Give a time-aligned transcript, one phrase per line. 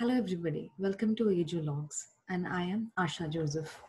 [0.00, 0.72] Hello, everybody.
[0.78, 3.82] Welcome to Ajo Logs, and I am Asha Joseph.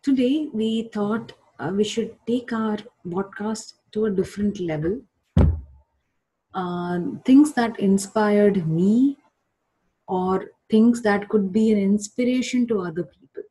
[0.00, 5.00] Today, we thought uh, we should take our podcast to a different level.
[6.54, 9.16] Uh, things that inspired me,
[10.06, 13.42] or things that could be an inspiration to other people.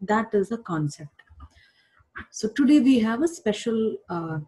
[0.00, 1.22] That is a concept.
[2.32, 4.40] So today we have a special, uh,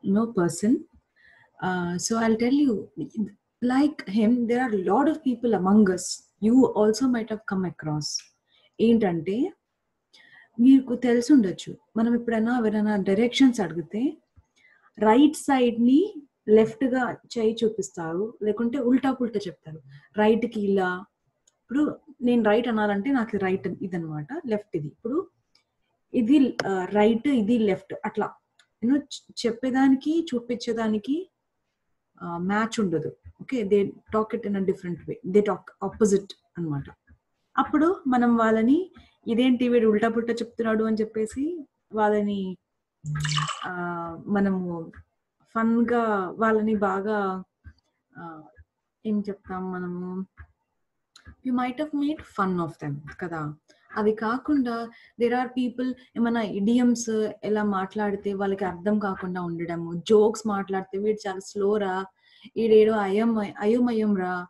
[0.00, 0.84] you know, person.
[1.60, 2.88] Uh, so I'll tell you,
[3.64, 6.06] like him, there are a lot of people among us.
[6.40, 8.08] You also might have come across.
[8.78, 9.36] ఏంటంటే
[10.58, 14.02] మీకు తెలిసి ఉండొచ్చు మనం ఎప్పుడైనా ఎవరైనా directions అడిగితే
[14.98, 16.00] right సైడ్ని
[16.56, 17.02] లెఫ్ట్గా
[17.34, 19.80] చేయి చూపిస్తారు లేకుంటే ఉల్టా పుల్టా చెప్తారు
[20.20, 20.88] రైట్కి ఇలా
[21.60, 21.84] ఇప్పుడు
[22.26, 25.18] నేను రైట్ అనాలంటే నాకు రైట్ ఇదనమాట లెఫ్ట్ ఇది ఇప్పుడు
[26.12, 26.38] ఇది
[26.98, 28.28] రైట్ ఇది లెఫ్ట్ అట్లా
[28.82, 28.98] నేను
[29.42, 31.16] చెప్పేదానికి చూపించేదానికి
[32.50, 33.78] మ్యాచ్ ఉండదు okay they
[34.12, 36.86] talk it in a different way they talk opposite అనమాట
[37.56, 38.78] అప్పుడు మనం వాళ్ళని
[39.26, 41.44] ఇదేంటి వీడు ఉల్టా పుల్టా చెప్తున్నాడు అని చెప్పేసి
[41.92, 42.40] వాళ్ళని
[44.28, 44.62] మనము
[45.54, 46.04] ఫన్గా
[46.38, 47.18] వాళ్ళని బాగా
[49.04, 50.08] ఏం చెప్తాం మనము?
[51.46, 53.40] You might uh made fun of them కదా?
[53.90, 54.76] అది కాకుండా
[55.18, 57.10] దేర్ ఆర్ పీపుల్ ఏమైనా ఇడియమ్స్
[57.48, 61.94] ఎలా మాట్లాడితే వాళ్ళకి అర్థం కాకుండా ఉండడము జోక్స్ మాట్లాడితే వీడు చాలా స్లోరా
[62.56, 64.46] ఈడేడో అయం అయోమయం రా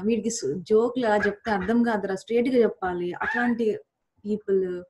[0.00, 3.12] వీడికి జోక్ లా చెప్తే అర్థం కాదురా స్ట్రేట్గా చెప్పాలి.
[3.12, 3.78] అట్లాంటి
[4.24, 4.84] పీపుల్.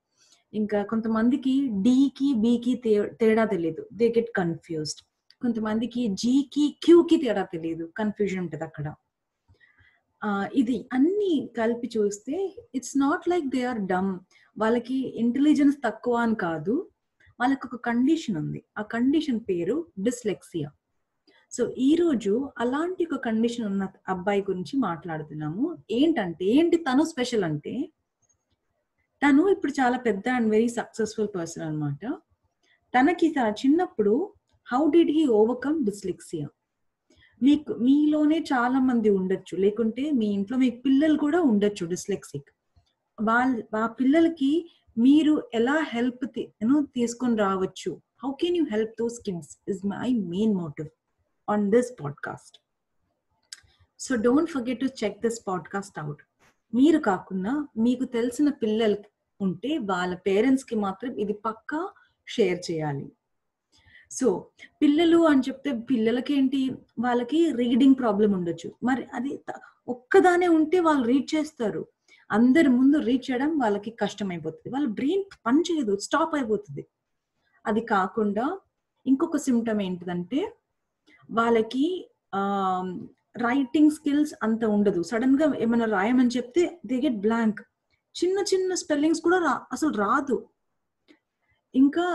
[0.55, 2.83] ఇంకా కొంతమందికి డీకి బీకి
[3.21, 5.01] తేడా తెలియదు దే గెట్ కన్ఫ్యూజ్డ్
[5.43, 8.95] కొంతమందికి జీకి క్యూకి తేడా తెలియదు కన్ఫ్యూజన్ ఉంటుంది అక్కడ.
[10.25, 14.19] ఆ, ఇది అన్ని కలిపి చూస్తే it's not like they are dumb
[14.59, 16.89] వాళ్ళకి ఇంటెలిజెన్స్ తక్కువ అని కాదు.
[17.41, 18.63] వాళ్ళకి ఒక కండిషన్ ఉంది.
[18.79, 20.71] ఆ కండిషన్ పేరు డిస్లెక్సియా.
[21.53, 25.79] సో ఈ రోజు అలాంటి ఒక కండిషన్ ఉన్న అబ్బాయి గురించి మాట్లాడుతున్నాము.
[25.91, 27.91] ఏంటంటే ఏంటి తను స్పెషల్ అంటే
[29.23, 32.07] తను ఇప్పుడు చాలా పెద్ద అండ్ వెరీ సక్సెస్ఫుల్ పర్సన్ అన్నమాట.
[32.95, 34.33] తనకి తన చిన్నప్పుడు
[34.73, 36.47] how did he overcome dyslexia?
[37.43, 39.59] మీకు మీలోనే చాలా మంది ఉండొచ్చు.
[39.59, 42.51] లేకుంటే మీ ఇంట్లో మీ పిల్లలు కూడా ఉండొచ్చు డిస్లెక్సిక్.
[43.23, 46.27] వాళ్ళ ఆ పిల్లలకి మీరు ఎలా హెల్ప్
[46.95, 48.01] తీసుకొని రావచ్చు?
[48.25, 49.59] How can you help those kids?
[49.69, 50.89] Is my main motive.
[51.51, 52.59] On this podcast.
[53.99, 56.19] So don't forget to check this podcast out
[56.75, 58.97] మీరు కాకుండా మీకు తెలిసిన పిల్లలు
[59.41, 61.91] ఉంటే వాళ్ళ పేరెంట్స్కి మాత్రం ఇది పక్కా
[62.29, 63.13] షేర్ చేయాలి.
[64.11, 64.47] సో
[64.83, 68.73] పిల్లలు అని చెప్తే పిల్లలకి ఏంటి వాళ్ళకి రీడింగ్ ప్రాబ్లం ఉండొచ్చు.
[68.83, 69.41] మరి అది
[69.89, 71.87] ఒక్కదానే ఉంటే వాళ్ళు రీడ్ చేస్తారు.
[72.33, 76.87] అందరి ముందు రీడ్ చేయడం వాళ్ళకి కష్టం అయిపోతుంది వాళ్ళ బ్రెయిన్ పని చేయదు స్టాప్ అయిపోతుంది.
[77.67, 78.61] అది కాకుండా
[79.07, 80.57] ఇంకొక సిమ్టమ్ ఏంటిదంటే
[81.33, 82.09] వాళ్ళకి
[83.37, 85.03] రైటింగ్ స్కిల్స్ అంత ఉండదు.
[85.03, 87.61] సడన్గా ఏమైనా రాయమని చెప్తే దే గెట్ బ్లాంక్
[88.25, 90.49] చిన్న చిన్న స్పెల్లింగ్స్ కూడా రా అసలు రాదు.
[91.75, 92.07] ఇంకా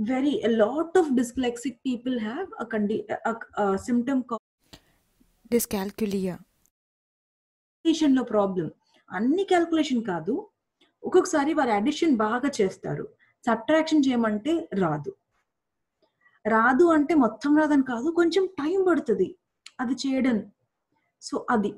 [0.00, 3.06] very lot of dyslexic people have a కండి
[3.76, 4.38] సిమ్టమ్లో
[8.22, 8.70] ప్రాబ్లం
[9.10, 10.48] అన్ని క్యాల్కులేషన్ కాదు.
[11.04, 13.08] ఒక్కొక్కసారి వారు అడిషన్ బాగా చేస్తారు.
[13.46, 15.12] సబ్ట్రాక్షన్ చేయమంటే రాదు.
[16.46, 19.36] రాదు అంటే మొత్తం రాదని కాదు కొంచెం టైం పడుతుంది.
[19.80, 20.50] అది చేయడం.
[21.22, 21.72] సో అది.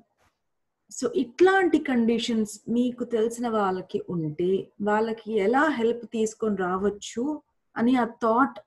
[0.90, 7.42] సో ఇట్లాంటి కండిషన్స్ మీకు తెలిసిన వాళ్ళకి ఉంటే వాళ్ళకి ఎలా హెల్ప్ తీసుకొని రావచ్చు
[7.76, 8.60] అని ఆ థాట్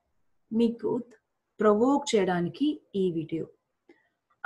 [0.52, 1.02] మీకు
[1.60, 3.46] ప్రవోక్ చేయడానికి ఈ వీడియో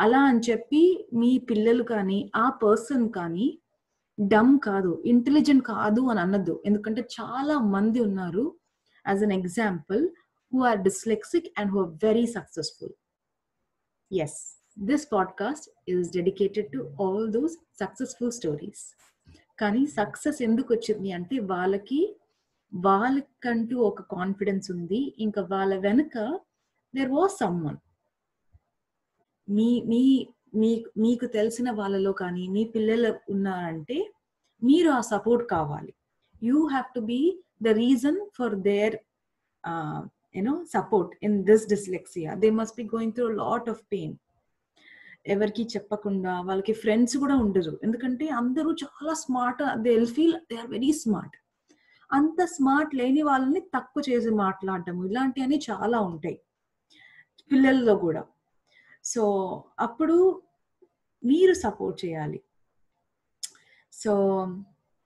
[0.00, 3.58] అలా అని చెప్పి మీ పిల్లలు కానీ ఆ పర్సన్ కానీ
[4.20, 8.54] డమ్ కాదు ఇంటెలిజెంట్ కాదు అని అన్నద్దు ఎందుకంటే చాలా మంది ఉన్నారు.
[9.08, 10.08] As an example
[10.52, 12.94] who are dyslexic and who are very successful
[14.10, 14.32] Yes,
[14.78, 18.82] this podcast is dedicated to all those successful stories
[19.58, 22.16] కానీ సక్సెస్ ఎందుకు వచ్చింది అంటే వాళ్ళకి
[22.74, 25.14] వాళ్ళకంటూ ఒక కాన్ఫిడెన్స్ ఉంది.
[25.18, 26.41] ఇంకా వాళ్ళ వెనుక
[26.94, 27.76] దెర్ వాస్ సమ్మన్
[29.48, 34.12] మీ మీ మీ మీకు తెలిసిన వాళ్ళలో కానీ మీ పిల్లలు ఉన్నారంటే
[34.62, 35.94] మీరు ఆ సపోర్ట్ కావాలి.
[36.42, 38.97] You have to be the reason for their
[40.36, 44.16] you know support in this dyslexia they must going through through lot of pain
[45.26, 47.80] ఎవరికి చెప్పకుండా వాళ్ళకి ఫ్రెండ్స్ కూడా ఉండరు.
[47.82, 51.36] ఎందుకంటే అందరూ చాలా smart they feel they are very smart
[52.12, 56.40] అంత స్మార్ట్ లేని వాళ్ళని తక్కువ చేసి మాట్లాడటం ఇలాంటివన్నీ చాలా ఉంటాయి.
[57.52, 58.24] పిల్లల్లో కూడా.
[59.04, 60.42] సో అప్పుడు
[61.24, 62.40] మీరు సపోర్ట్ చేయాలి.
[63.92, 64.42] So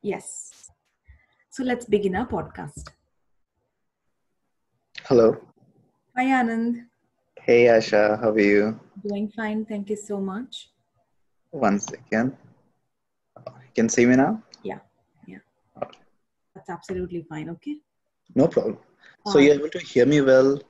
[0.05, 0.52] yes
[1.52, 2.96] so let's begin ఆ podcast
[5.08, 5.37] Hello.
[6.17, 6.85] Hi, Anand.
[7.41, 8.20] Hey, Asha.
[8.20, 8.81] How are you?
[9.06, 9.64] Doing fine.
[9.64, 10.70] Thank you so much.
[11.53, 12.37] One second.
[13.37, 14.43] You can see me now?
[14.64, 14.81] Yeah.
[15.29, 15.38] Yeah.
[15.81, 16.00] Okay.
[16.56, 17.49] That's absolutely fine.
[17.50, 17.76] Okay.
[18.35, 18.79] No problem.
[19.26, 20.61] Um, so uh, you're able to hear me well.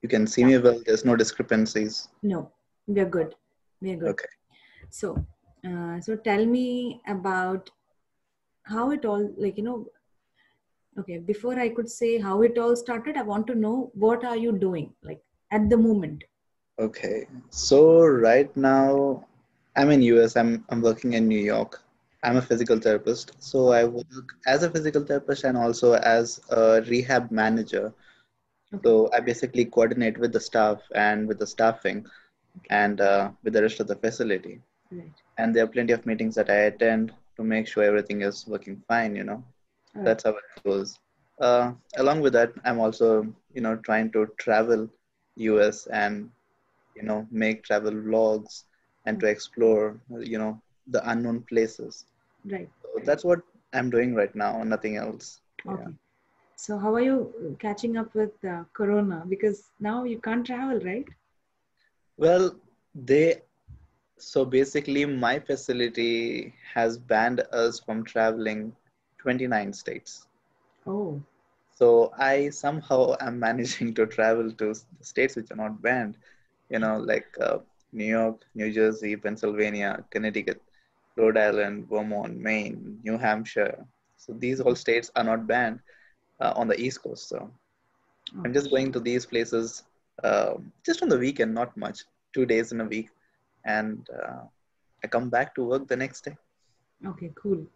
[0.00, 0.46] You can see yeah.
[0.46, 0.80] me well.
[0.86, 2.08] There's no discrepancies.
[2.22, 2.50] No,
[2.86, 3.34] we're good.
[3.82, 4.08] We're good.
[4.08, 4.32] Okay.
[4.88, 5.22] So,
[5.68, 7.68] uh, so tell me about
[8.62, 9.84] how it all, like, you know,
[10.98, 14.36] okay, before I could say how it all started, I want to know what are
[14.36, 16.24] you doing, like, at the moment?
[16.78, 17.26] Okay.
[17.50, 19.24] So right now
[19.76, 20.36] I'm in US.
[20.36, 21.82] I'm I'm working in New York.
[22.22, 23.32] I'm a physical therapist.
[23.38, 27.92] So I work as a physical therapist and also as a rehab manager.
[28.72, 28.82] Okay.
[28.84, 32.06] So I basically coordinate with the staff and with the staffing
[32.70, 34.60] and uh, with the rest of the facility.
[34.90, 35.12] Right.
[35.38, 38.82] And there are plenty of meetings that I attend to make sure everything is working
[38.88, 39.44] fine, you know.
[39.94, 40.16] Right.
[40.16, 40.98] That's how it goes.
[41.40, 44.88] Uh, along with that, I'm also, you know, trying to travel
[45.36, 46.30] US and,
[46.94, 48.64] you know, make travel vlogs
[49.06, 52.06] and to explore, you know, the unknown places.
[52.44, 52.70] Right.
[52.82, 53.40] So that's what
[53.72, 55.40] I'm doing right now, nothing else.
[55.64, 55.88] Yeah.
[55.88, 55.92] Okay.
[56.56, 59.24] So, how are you catching up with uh, Corona?
[59.28, 61.06] Because now you can't travel, right?
[62.16, 62.60] Well,
[62.94, 63.42] they
[64.18, 68.76] so basically my facility has banned us from traveling
[69.22, 70.28] 29 states.
[70.86, 71.22] Oh,
[71.72, 76.18] So I somehow am managing to travel to states which are not banned,
[76.70, 77.58] you know, like uh,
[77.92, 80.62] New York, New Jersey, Pennsylvania, Connecticut,
[81.16, 83.86] Rhode Island, Vermont, Maine, New Hampshire.
[84.16, 85.80] So these all states are not banned
[86.40, 87.28] uh, on the East Coast.
[87.28, 87.50] So
[88.44, 89.84] I'm just going to these places
[90.24, 92.04] um just on the weekend, not much,
[92.34, 93.10] two days in a week,
[93.64, 94.42] and uh,
[95.04, 96.36] I come back to work the next day.
[97.06, 97.66] okay, cool.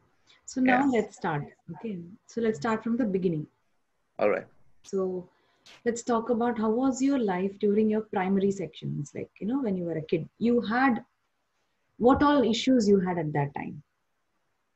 [0.47, 0.87] So now Yeah.
[0.87, 1.45] let's start.
[1.75, 3.47] Okay, so let's start from the beginning.
[4.19, 4.47] All right.
[4.85, 5.29] So
[5.85, 9.77] let's talk about how was your life during your primary sections, like you know when
[9.77, 10.29] you were a kid.
[10.39, 11.05] You had
[11.99, 13.83] what all issues you had at that time?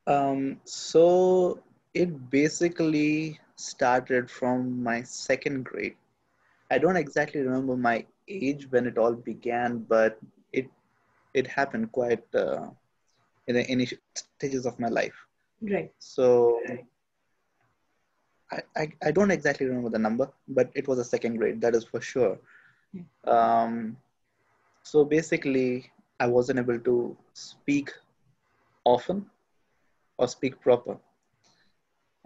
[0.06, 1.60] Um, so
[1.94, 5.96] it basically started from my second grade.
[6.70, 10.18] I don't exactly remember my age when it all began, but
[10.52, 10.66] it
[11.34, 12.68] it happened quite uh,
[13.46, 15.29] in the initial stages of my life.
[15.62, 15.92] Right.
[15.98, 16.60] So
[18.50, 21.74] I, I, I don't exactly remember the number, but it was a second grade, that
[21.74, 22.38] is for sure.
[22.92, 23.02] Yeah.
[23.26, 23.96] Um,
[24.82, 27.92] so basically, I wasn't able to speak
[28.84, 29.26] often
[30.18, 30.96] or speak proper.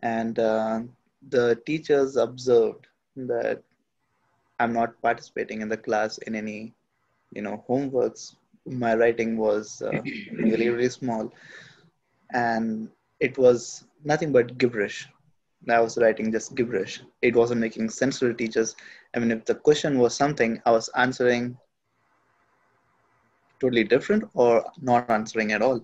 [0.03, 0.81] And uh,
[1.29, 2.87] the teachers observed
[3.17, 3.63] that
[4.61, 6.73] I'm not participating in the class in any,
[7.33, 8.37] you know, homeworks.
[8.67, 10.01] My writing was uh,
[10.33, 11.33] really, really small.
[12.33, 12.89] And
[13.25, 15.09] it was nothing but gibberish.
[15.77, 17.01] I was writing just gibberish.
[17.23, 18.77] It wasn't making sense to the teachers.
[19.15, 21.57] I mean, if the question was something, I was answering
[23.61, 25.81] totally different or not answering at all.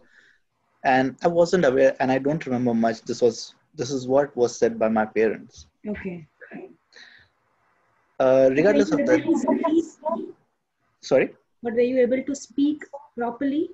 [0.84, 3.02] And I wasn't aware, and I don't remember much.
[3.02, 5.66] This was this is what was said by my parents.
[5.88, 6.26] Okay.
[8.18, 10.24] Uh, regardless of you able to that,
[11.00, 11.28] sorry,
[11.62, 12.82] But were you able to speak
[13.16, 13.70] properly?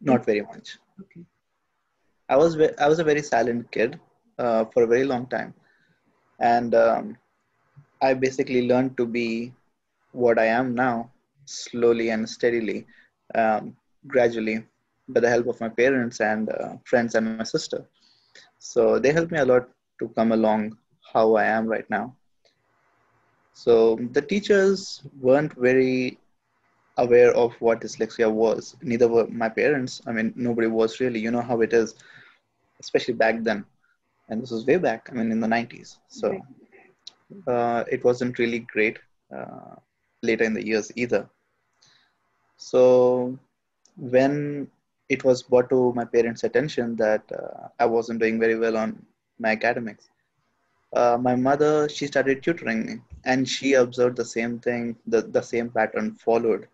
[0.00, 0.78] not very much.
[1.00, 1.24] Okay.
[2.28, 4.00] I was I was a very silent kid
[4.38, 5.54] uh, for a very long time,
[6.40, 7.16] and um,
[8.02, 9.52] I basically learned to be
[10.12, 11.10] what I am now,
[11.44, 12.86] slowly and steadily,
[13.34, 13.76] um,
[14.06, 14.64] gradually,
[15.08, 17.84] by the help of my parents and uh, friends and my sister.
[18.58, 19.68] So they helped me a lot
[20.00, 20.76] to come along
[21.12, 22.14] how I am right now.
[23.52, 26.18] So the teachers weren't very
[26.96, 28.76] aware of what dyslexia was.
[28.82, 30.00] Neither were my parents.
[30.06, 31.20] I mean, nobody was really.
[31.20, 31.94] You know how it is,
[32.80, 33.64] especially back then.
[34.28, 35.08] And this was way back.
[35.10, 35.96] I mean, in the 90s.
[36.08, 36.40] So
[37.46, 38.98] uh, it wasn't really great
[39.34, 39.76] uh,
[40.22, 41.28] later in the years either.
[42.56, 43.38] So
[43.96, 44.68] when
[45.08, 49.04] it was brought to my parents' attention that uh, I wasn't doing very well on
[49.38, 50.08] my academics,
[50.94, 54.96] uh, my mother she started tutoring me, and she observed the same thing.
[55.08, 56.68] The the same pattern followed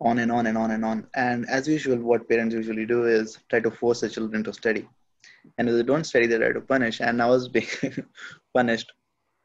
[0.00, 1.06] on and on and on and on.
[1.14, 4.88] And as usual, what parents usually do is try to force the children to study.
[5.58, 7.00] And if they don't study, they try to punish.
[7.00, 7.66] And I was being
[8.54, 8.92] punished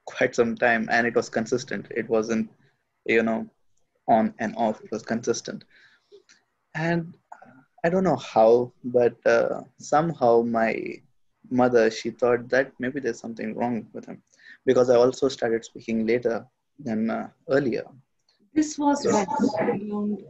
[0.06, 1.88] quite some time, and it was consistent.
[1.92, 2.50] It wasn't,
[3.06, 3.48] you know,
[4.08, 4.82] on and off.
[4.84, 5.64] It was consistent.
[6.76, 7.16] And
[7.84, 11.02] I don't know how, but uh, somehow my
[11.50, 14.22] mother she thought that maybe there's something wrong with him,
[14.66, 16.46] because I also started speaking later
[16.80, 17.86] than uh, earlier.
[18.54, 19.28] This was when,
[19.70, 20.24] around,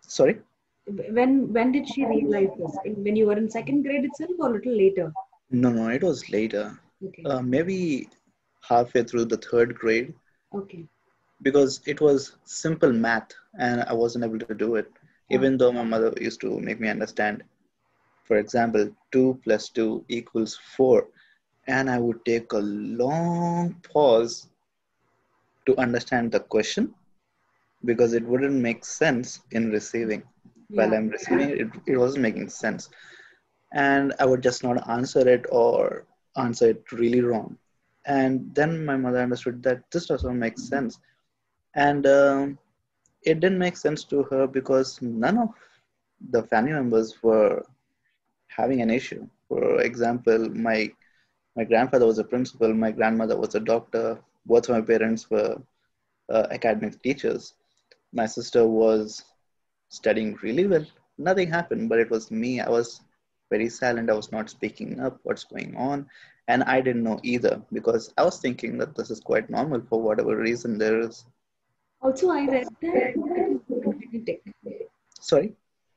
[0.00, 0.38] Sorry.
[1.10, 2.76] when when did she realize this?
[2.84, 5.12] When you were in second grade itself, or a little later?
[5.50, 6.78] No, no, it was later.
[7.04, 7.24] Okay.
[7.24, 8.08] Uh, maybe
[8.62, 10.14] halfway through the third grade
[10.54, 10.84] okay.
[11.42, 14.90] because it was simple math and I wasn't able to do it.
[15.36, 17.42] even though my mother used to make me understand
[18.24, 21.06] for example 2 plus 2 equals 4
[21.76, 22.62] and i would take a
[23.02, 24.34] long pause
[25.66, 26.92] to understand the question
[27.84, 30.22] because it wouldn't make sense in receiving.
[30.74, 32.88] While i'm receiving it, it wasn't making sense.
[33.72, 36.04] And i would just not answer it or
[36.36, 37.56] answer it really wrong.
[38.06, 40.98] And then my mother understood that this doesn't make sense.
[41.74, 42.58] And um,
[43.22, 45.50] it didn't make sense to her because none of
[46.30, 47.62] the family members were
[48.48, 49.26] having an issue.
[49.48, 50.90] For example my
[51.56, 54.18] my grandfather was a principal my grandmother was a doctor.
[54.46, 55.56] Both of my parents were
[56.30, 57.54] uh, academic teachers
[58.12, 59.24] my sister was
[59.88, 60.86] studying really well.
[61.18, 62.60] Nothing happened but it was me.
[62.60, 63.00] I was
[63.50, 64.10] very silent.
[64.10, 66.06] I was not speaking up what's going on.
[66.48, 70.02] And i didn't know either because i was thinking that this is quite normal for
[70.02, 71.24] whatever reason there is.
[72.02, 73.14] Also, I read that
[74.12, 74.86] it is
[75.20, 75.54] sorry?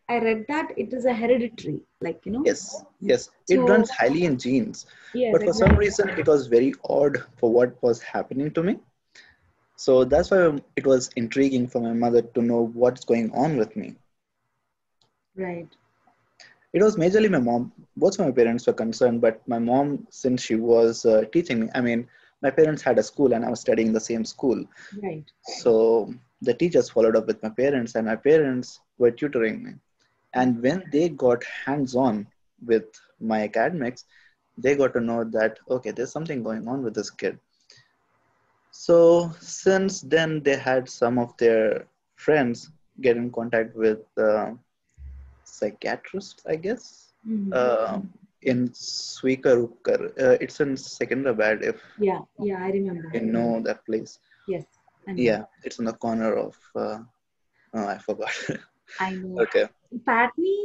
[0.07, 2.43] I read that it is a hereditary, like you know.
[2.45, 3.29] yes yes.
[3.50, 4.86] It So- runs highly in genes.
[5.13, 5.34] Yes.
[5.34, 8.77] but for some reason it was very odd for what was happening to me
[9.75, 13.75] so that's why it was intriguing for my mother to know what's going on with
[13.75, 13.96] me.
[15.36, 15.67] Right.
[16.72, 17.74] it was majorly my mom.
[17.98, 21.82] Both my parents were concerned but my mom since she was uh, teaching me i
[21.82, 22.08] mean
[22.41, 24.63] my parents had a school and i was studying the same school.
[25.03, 25.25] Right.
[25.60, 29.74] so the teachers followed up with my parents and my parents were tutoring me.
[30.34, 32.27] And when they got hands on
[32.65, 32.86] with
[33.20, 34.05] my academics
[34.58, 37.39] they got to know that okay there's something going on with this kid
[38.84, 38.98] so
[39.39, 41.86] since then they had some of their
[42.25, 42.72] friends
[43.05, 44.48] get in contact with uh,
[45.44, 46.84] psychiatrists i guess
[47.27, 47.51] Mhm.
[47.62, 48.13] um,
[48.51, 50.00] in Swikar Upkar.
[50.25, 52.20] Uh, it's in Secunderabad if yeah.
[52.48, 52.60] Yeah.
[52.65, 53.10] I remember.
[53.15, 54.20] you know that place.
[54.48, 54.65] Yes.
[55.08, 55.13] I.
[55.27, 56.53] Yeah, it's on the corner of.
[56.75, 57.00] Uh,
[57.74, 58.29] oh, I forgot.
[59.00, 59.41] I know.
[59.44, 59.65] okay.
[60.08, 60.58] Patney,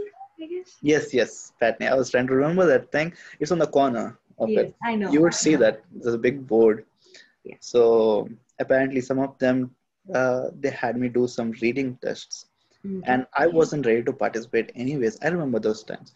[0.42, 0.76] I guess.
[0.82, 1.88] Yes, yes, Patney.
[1.90, 3.14] I was trying to remember that thing.
[3.40, 4.74] It's on the corner of Yes, it.
[4.84, 5.10] I know.
[5.10, 6.84] You would see that there's a big board.
[7.44, 7.56] Yeah.
[7.60, 8.28] So
[8.58, 9.70] apparently, some of them
[10.14, 12.46] uh, they had me do some reading tests,
[12.84, 13.02] Mhm.
[13.04, 14.72] and I wasn't ready to participate.
[14.74, 16.12] Anyways, I remember those times.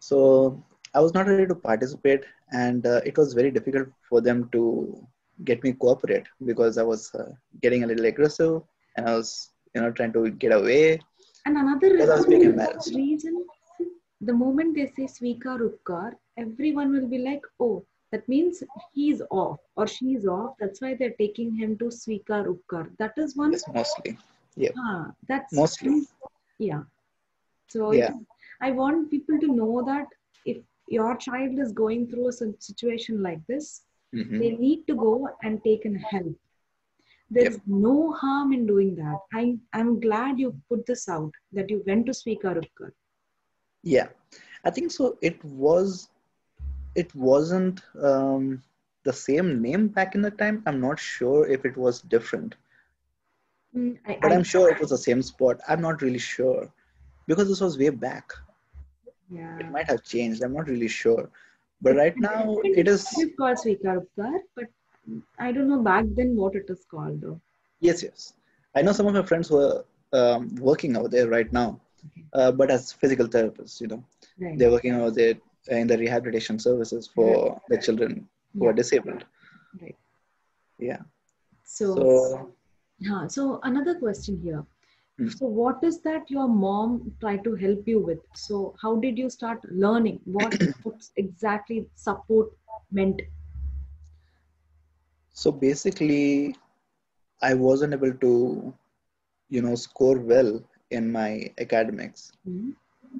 [0.00, 0.62] So
[0.94, 4.62] I was not ready to participate, and uh, it was very difficult for them to
[5.44, 7.30] get me cooperate because I was uh,
[7.62, 8.62] getting a little aggressive,
[8.96, 11.00] and I was, you know, trying to get away.
[11.46, 12.92] And another Because I was being embarrassed.
[12.94, 13.44] reason,
[14.20, 19.58] the moment they say Swikar Upkar, everyone will be like, oh, that means he's off
[19.76, 20.54] or she's off.
[20.60, 22.96] That's why they're taking him to Swikar Upkar.
[22.98, 23.52] That is one.
[23.52, 24.18] Yes, mostly.
[24.56, 26.02] Yeah, Ah, that's mostly.
[26.58, 26.82] Yeah.
[27.68, 28.12] So Yeah.
[28.60, 30.06] I want people to know that
[30.44, 33.82] if your child is going through a situation like this,
[34.14, 34.38] Mhm.
[34.40, 36.36] they need to go and take in help.
[37.30, 39.18] There's no harm in doing that.
[39.32, 42.90] I, I'm glad you put this out that you went to Swikar Upkar.
[43.82, 44.08] Yeah,
[44.64, 45.16] I think so.
[45.22, 46.08] It was,
[46.94, 48.62] it wasn't um,
[49.04, 50.62] the same name back in the time.
[50.66, 52.56] I'm not sure if it was different,
[53.76, 55.60] Mm, I, but I, I'm sure it was the same spot.
[55.68, 56.68] I'm not really sure
[57.26, 58.32] because this was way back.
[59.30, 59.58] yeah.
[59.58, 60.42] It might have changed.
[60.42, 61.28] I'm not really sure,
[61.80, 63.04] but right now it is.
[63.18, 64.66] It's called Swikar Upkar, but
[65.38, 67.40] I don't know back then what it is called though.
[67.80, 68.34] Yes, yes.
[68.74, 71.80] I know some of my friends who are um, working out there right now,
[72.32, 74.02] uh, but as physical therapists, you know,
[74.40, 74.58] Right.
[74.58, 75.34] they're working out there
[75.68, 78.28] in the rehabilitation services for the children
[78.58, 79.24] who are disabled.
[79.80, 79.96] Right.
[80.78, 80.98] Yeah.
[81.64, 82.54] So, So
[83.08, 84.64] huh, so another question here.
[85.18, 85.28] Hmm.
[85.28, 88.18] So, what is that your mom tried to help you with?
[88.34, 92.50] So, how did you start learning what what exactly support
[92.90, 93.22] meant?
[95.34, 96.56] So basically,
[97.40, 98.74] I wasn't able to,
[99.48, 102.70] you know, score well in my academics, Hmm?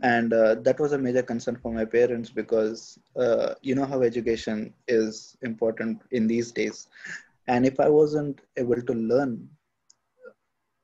[0.03, 4.03] And uh, that was a major concern for my parents because uh, you know how
[4.03, 6.89] education is important in these days,
[7.47, 9.49] and if I wasn't able to learn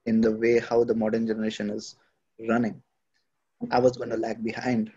[0.06, 1.96] in the way how the modern generation is
[2.48, 2.80] running,
[3.70, 4.92] I was going to lag behind,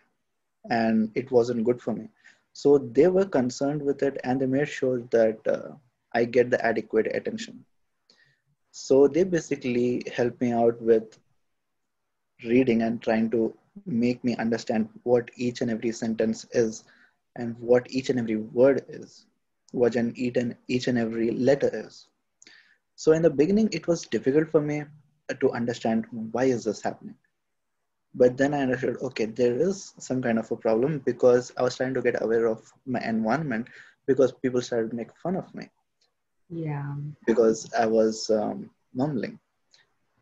[0.69, 2.07] and it wasn't good for me.
[2.53, 5.73] So they were concerned with it, and they made sure that uh,
[6.13, 7.65] I get the adequate attention.
[8.71, 11.17] So they basically helped me out with
[12.43, 13.53] reading and trying to
[13.85, 16.83] make me understand what each and every sentence is
[17.35, 19.25] and what each and every word is,
[19.71, 22.07] what an each and each and every letter is.
[22.95, 24.83] So in the beginning, it was difficult for me
[25.39, 27.15] to understand why is this happening.
[28.13, 31.77] But then I understood, okay, there is some kind of a problem because I was
[31.77, 33.67] trying to get aware of my environment
[34.07, 35.69] because people started to make fun of me
[36.49, 36.95] Yeah.
[37.25, 39.39] because I was um, mumbling.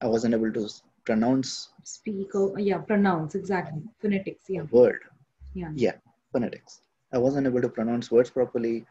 [0.02, 0.68] I wasn't able to
[1.10, 3.82] pronounce Speak or yeah, pronounce exactly.
[4.02, 4.44] Phonetics.
[4.48, 4.66] Yeah.
[4.72, 5.02] word.
[5.54, 5.72] Yeah.
[5.86, 5.96] Yeah,
[6.32, 6.82] phonetics.
[7.14, 8.86] I wasn't able to pronounce words properly,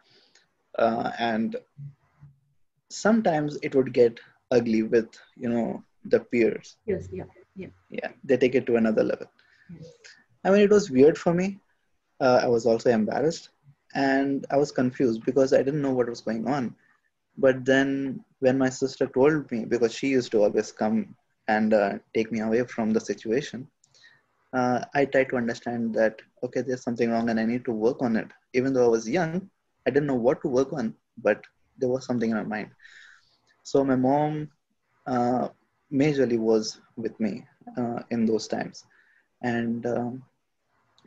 [0.79, 1.57] uh, and
[2.91, 4.19] sometimes it would get
[4.51, 6.77] ugly with you know the peers.
[6.87, 7.09] Yes.
[7.13, 7.31] Yeah.
[7.91, 9.29] Yeah, they take it to another level.
[9.75, 9.87] Yes.
[10.45, 11.59] I mean, it was weird for me.
[12.21, 13.49] Uh, I was also embarrassed
[13.95, 16.75] and I was confused because I didn't know what was going on.
[17.37, 21.17] But then, when my sister told me, because she used to always come
[21.49, 23.67] and uh, take me away from the situation,
[24.55, 28.03] uh, I tried to understand that, okay, there's something wrong and I need to work
[28.03, 28.29] on it.
[28.55, 29.43] Even though I was young,
[29.87, 31.43] I didn't know what to work on, but
[31.79, 32.69] there was something in my mind.
[33.65, 34.49] So, my mom
[35.07, 35.49] uh,
[35.93, 37.45] majorly was with me
[37.77, 38.85] uh, in those times.
[39.43, 40.23] And um,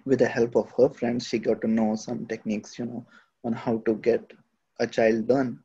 [0.05, 3.05] with the help of her friends, she got to know some techniques, you know,
[3.43, 4.21] on how to get
[4.79, 5.59] a child done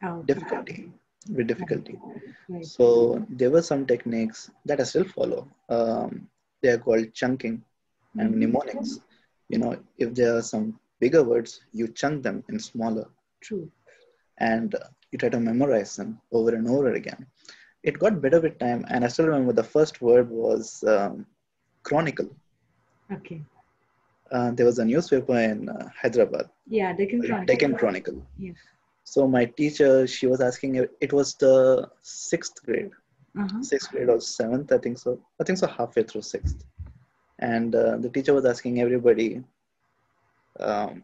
[0.00, 0.26] How?
[0.26, 0.92] difficulty
[1.28, 1.98] with difficulty.
[2.48, 2.64] Right.
[2.64, 5.48] So there were some techniques that I still follow.
[5.68, 6.28] Um,
[6.62, 7.62] they are called chunking
[8.18, 8.38] and Mhm.
[8.38, 9.00] mnemonics.
[9.48, 13.06] You know, if there are some bigger words, you chunk them in smaller
[13.40, 13.70] True.
[14.38, 14.74] and
[15.10, 17.26] you try to memorize them over and over again.
[17.82, 21.26] It got better with time, and I still remember the first word was um,
[21.82, 22.28] chronicle.
[23.12, 23.42] Okay.
[24.30, 26.92] Uh, there was a newspaper in uh, Hyderabad, Yeah.
[26.92, 27.46] Deccan Chronicle.
[27.46, 28.26] Deccan Chronicle.
[28.38, 28.52] Yeah.
[29.10, 32.92] So my teacher, she was asking, it was the sixth grade,
[33.36, 33.60] Uh-huh.
[33.60, 35.18] sixth grade or seventh, I think so.
[35.40, 36.58] I think so, halfway through sixth.
[37.40, 39.42] And uh, the teacher was asking everybody,
[40.60, 41.02] um,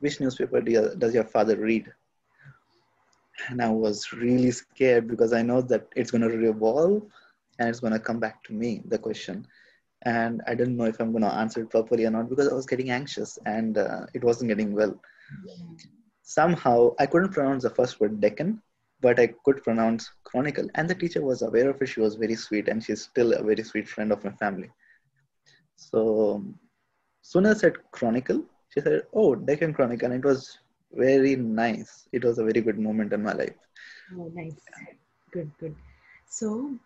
[0.00, 1.90] which newspaper do you, does your father read?
[3.48, 7.04] And I was really scared because I know that it's going to revolve
[7.58, 9.46] and it's going to come back to me, the question.
[10.02, 12.54] And I didn't know if I'm going to answer it properly or not because I
[12.54, 14.94] was getting anxious and uh, it wasn't getting well.
[16.24, 18.62] Somehow I couldn't pronounce the first word Deccan,
[19.00, 20.68] but I could pronounce Chronicle.
[20.74, 21.88] And the teacher was aware of it.
[21.88, 24.70] She was very sweet and she's still a very sweet friend of my family.
[25.76, 26.44] So
[27.22, 30.10] soon as I said Chronicle, she said, Oh, Deccan Chronicle.
[30.12, 30.58] And it was
[30.92, 32.08] very nice.
[32.12, 33.54] It was a very good moment in my life.
[34.16, 34.60] Oh, nice.
[35.32, 35.76] Good, good.
[36.28, 36.78] So,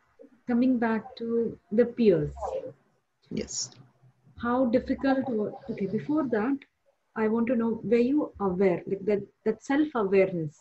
[0.47, 2.33] coming back to the peers,
[3.31, 3.71] Yes.
[4.43, 6.59] how difficult was okay before that
[7.23, 10.59] i want to know were you aware like that that self-awareness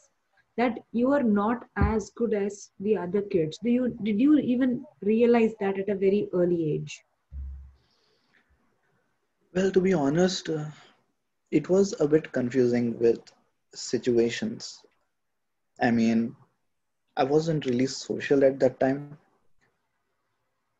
[0.57, 4.77] that you are not as good as the other kids do you did you even
[5.13, 7.03] realize that at a very early age
[9.53, 10.65] Well, to be honest, uh,
[11.51, 13.19] it was a bit confusing with
[13.73, 14.83] situations.
[15.81, 16.35] I mean,
[17.17, 19.17] I wasn't really social at that time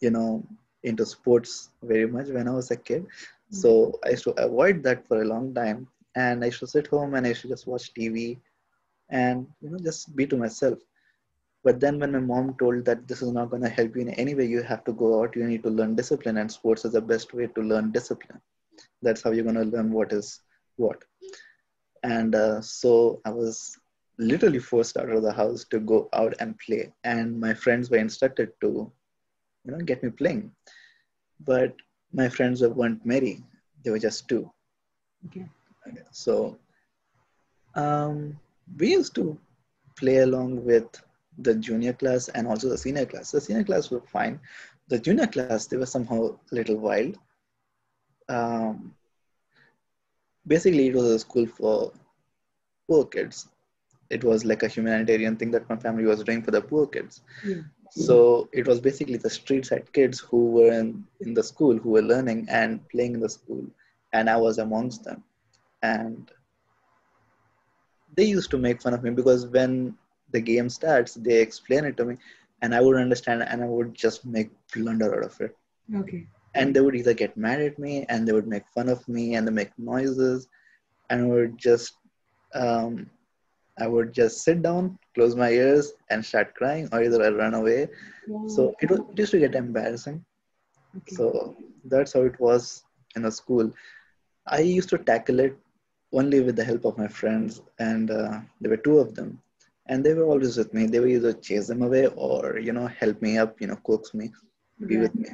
[0.00, 0.44] you know,
[0.82, 3.04] into sports very much when I was a kid.
[3.04, 3.56] Mm-hmm.
[3.56, 5.88] So I used to avoid that for a long time.
[6.14, 8.38] And I used to sit home and I used to just watch TV
[9.10, 10.78] and, you know, just be to myself.
[11.66, 14.10] But then when my mom told that this is not going to help you in
[14.10, 16.92] any way, you have to go out, you need to learn discipline, and sports is
[16.92, 18.40] the best way to learn discipline.
[19.02, 20.42] That's how you're going to learn what is
[20.76, 21.02] what.
[22.04, 23.76] And uh, so I was
[24.16, 26.92] literally forced out of the house to go out and play.
[27.02, 28.92] And my friends were instructed to,
[29.64, 30.52] you know, get me playing.
[31.40, 31.74] But
[32.12, 33.42] my friends weren't merry,
[33.82, 34.48] they were just two.
[35.26, 35.48] okay
[36.12, 36.58] So
[37.74, 38.38] um,
[38.78, 39.36] we used to
[39.96, 41.02] play along with
[41.38, 43.30] the junior class and also the senior class.
[43.32, 44.40] The senior class were fine.
[44.88, 46.20] The junior class, they were somehow
[46.50, 47.18] a little wild.
[48.28, 48.94] Um,
[50.46, 51.92] basically, it was a school for
[52.88, 53.48] poor kids.
[54.10, 57.22] It was like a humanitarian thing that my family was doing for the poor kids.
[57.42, 61.76] yeah So it was basically the street side kids who were in, in the school,
[61.78, 63.64] who were learning and playing in the school.
[64.12, 65.22] And I was amongst them.
[65.82, 66.30] And
[68.16, 69.96] they used to make fun of me because when
[70.32, 72.16] the game starts, they explain it to me
[72.62, 75.56] and I would understand and I would just make blunder out of it.
[75.94, 79.06] okay And they would either get mad at me and they would make fun of
[79.08, 80.48] me and they make noises
[81.10, 81.94] and I would just
[82.54, 83.10] um,
[83.78, 87.54] I would just sit down, close my ears, and start crying, or either I run
[87.54, 87.88] away.
[88.26, 88.38] yeah.
[88.48, 90.24] So it, was, it used to get embarrassing.
[90.96, 91.16] okay.
[91.16, 92.84] So that's how it was
[93.16, 93.70] in a school.
[94.46, 95.56] I used to tackle it
[96.12, 99.40] only with the help of my friends, and uh, there were two of them,
[99.88, 100.86] and they were always with me.
[100.86, 104.14] They would either chase them away or you know help me up, you know, coax
[104.14, 104.30] me,
[104.86, 105.02] be Yeah.
[105.04, 105.28] with me.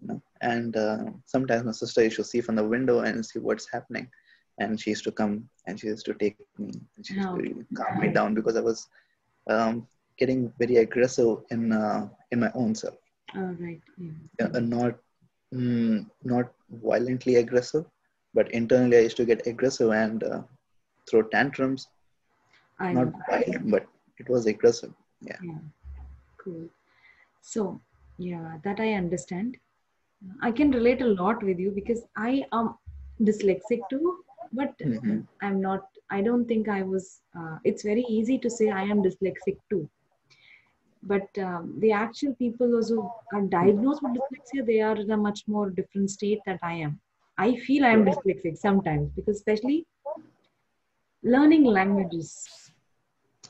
[0.00, 0.22] You know?
[0.42, 4.08] And uh, sometimes my sister used to see from the window and see what's happening,
[4.58, 7.36] and she used to come and she used to take me and she used Oh.
[7.36, 8.88] to calm me down because I was
[9.50, 9.86] um,
[10.18, 12.94] getting very aggressive in uh, in my own self,
[13.36, 13.80] Oh, right.
[13.98, 14.10] Yeah.
[14.38, 14.94] Yeah, uh, not
[15.54, 16.52] mm, not
[16.82, 17.84] violently aggressive,
[18.34, 20.40] but internally I used to get aggressive and uh,
[21.08, 21.88] throw tantrums.
[22.78, 23.86] I Not violent, but
[24.18, 24.92] it was aggressive.
[25.22, 25.38] Yeah.
[26.38, 26.68] Cool.
[27.40, 27.80] So,
[28.18, 29.56] yeah, that I understand.
[30.40, 32.74] I can relate a lot with you because I am
[33.20, 35.26] dyslexic too, but Mhm.
[35.40, 39.02] I'm not, I don't think I was, uh, it's very easy to say I am
[39.02, 39.88] dyslexic too.
[41.02, 45.16] But um, the actual people those who are diagnosed with dyslexia, they are in a
[45.16, 47.00] much more different state that I am.
[47.38, 49.86] I feel I am dyslexic sometimes because, especially
[51.22, 52.61] learning languages.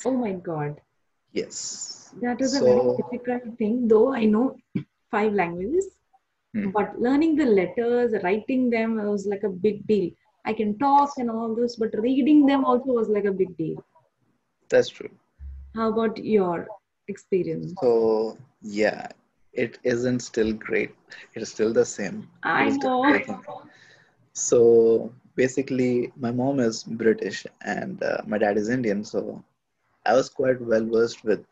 [0.05, 0.81] Oh my God.
[1.33, 2.13] Yes.
[2.21, 4.57] That is a very difficult thing, though I know
[5.11, 5.87] five languages.
[6.55, 6.71] Hmm.
[6.71, 10.11] But learning the letters, writing them was like a big deal.
[10.45, 13.83] I can talk and all this, but reading them also was like a big deal.
[14.69, 15.11] That's true.
[15.75, 16.67] How about your
[17.09, 17.73] experience?
[17.81, 19.09] So yeah,
[19.53, 20.95] it isn't still great.
[21.35, 22.29] It is still the same.
[22.43, 23.41] I know.
[24.35, 29.05] So basically, my mom is British and uh, my dad is Indian.
[29.05, 29.43] So
[30.07, 31.45] I was quite well versed with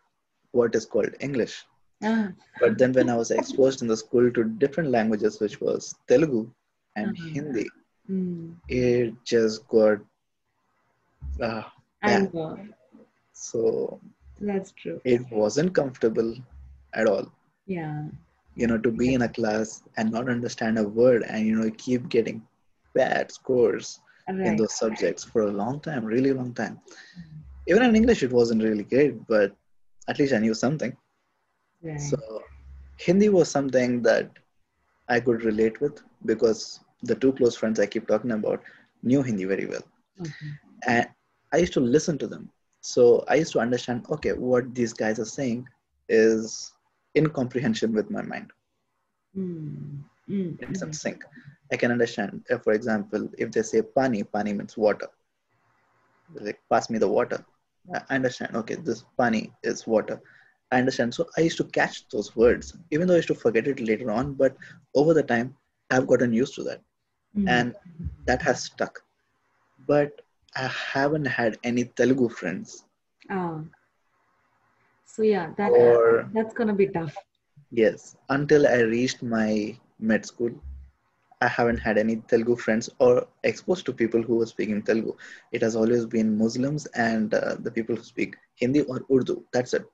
[0.52, 1.64] what is called English.
[2.02, 5.94] Ah, But then when I was exposed in the school to different languages, which was
[6.08, 6.50] Telugu
[6.96, 7.16] and.
[7.16, 7.66] Hindi,
[8.10, 9.98] mm, it just got
[11.40, 11.62] uh,
[12.02, 12.28] I
[13.32, 14.00] so
[14.40, 15.00] That's true.
[15.04, 16.34] it wasn't comfortable
[16.94, 17.26] at all.
[17.66, 18.08] Yeah.
[18.60, 21.70] you know to be in a class and not understand a word and you know
[21.82, 22.38] keep getting
[22.94, 26.80] bad scores in those subjects for a long time really long time
[27.70, 29.52] even in english it wasn't really great but
[30.09, 30.92] at least i knew something
[32.09, 32.18] so
[33.06, 34.30] hindi was something that
[35.09, 36.02] i could relate with
[36.33, 36.62] because
[37.11, 38.62] the two close friends i keep talking about
[39.11, 39.87] knew hindi very well
[40.87, 41.09] and
[41.52, 42.44] i used to listen to them
[42.92, 45.61] so i used to understand okay what these guys are saying
[46.09, 46.72] is
[47.14, 48.50] in comprehension with my mind
[49.37, 51.24] Mm, mm, it's in sync.
[51.72, 52.44] I can understand.
[52.50, 55.09] If, for example, if they say pani, pani means water.
[56.35, 57.44] Like, pass me the water.
[57.95, 58.57] I understand.
[58.57, 60.21] Okay, this pani is water.
[60.71, 61.14] I understand.
[61.14, 64.11] So I used to catch those words, even though I used to forget it later
[64.11, 64.35] on.
[64.35, 64.57] But
[64.95, 65.55] over the time,
[65.90, 66.81] I've gotten used to that,
[67.37, 67.49] Mm.
[67.49, 67.75] and
[68.27, 69.01] that has stuck.
[69.87, 70.12] But
[70.57, 72.85] I haven't had any Telugu friends,
[73.31, 73.61] Ah.
[75.05, 77.14] So yeah, that or that's gonna be tough.
[77.71, 80.51] Yes, until I reached my med school,
[81.40, 85.14] I haven't had any Telugu friends or exposed to people who were speaking Telugu.
[85.53, 89.37] It has always been Muslims and uh, the people who speak Hindi or Urdu.
[89.53, 89.85] That's it.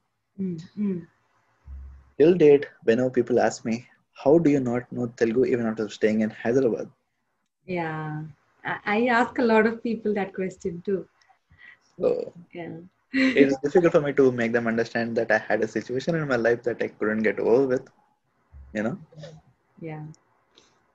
[0.40, 1.06] Mm, mm.
[2.18, 3.86] Till date, whenever people ask me,
[4.24, 6.88] how do you not know Telugu even after staying in Hyderabad?
[7.66, 8.22] Yeah,
[8.64, 11.06] I, I ask a lot of people that question too.
[11.98, 12.76] So Yeah.
[13.12, 16.36] it's difficult for me to make them understand that I had a situation in my
[16.36, 17.84] life that I couldn't get over with,
[18.74, 18.96] you know?
[19.80, 20.04] Yeah.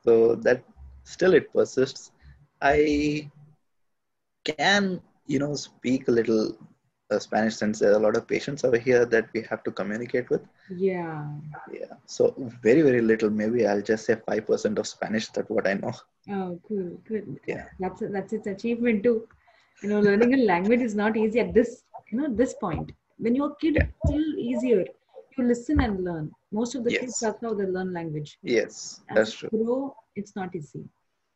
[0.05, 0.63] So that
[1.15, 2.11] still it persists
[2.61, 3.29] i
[4.45, 6.57] can you know speak a little
[7.11, 9.71] uh, spanish since there are a lot of patients over here that we have to
[9.71, 11.25] communicate with Yeah.
[11.71, 12.33] yeah so
[12.63, 15.93] very very little maybe i'll just say 5% of spanish that what i know
[16.29, 16.89] Oh, cool.
[17.07, 17.39] Good.
[17.47, 17.65] Yeah.
[17.79, 19.27] That's that's its achievement too.
[19.81, 22.91] You know, learning a language is not easy at this you know this point.
[23.17, 23.85] When you're a kid, Yeah.
[23.87, 24.83] it's still easier.
[25.37, 26.31] You listen and learn.
[26.51, 27.19] Most of the kids Yes.
[27.19, 28.37] that's how they learn language.
[28.43, 30.83] yes As that's true Grow, it's not easy.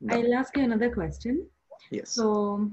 [0.02, 0.16] No.
[0.16, 1.48] I'll ask you another question.
[1.92, 2.72] yes So,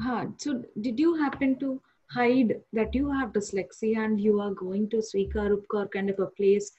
[0.00, 4.88] huh, so did you happen to hide that you have dyslexia and you are going
[4.90, 6.72] to Swikar Upkar kind of a place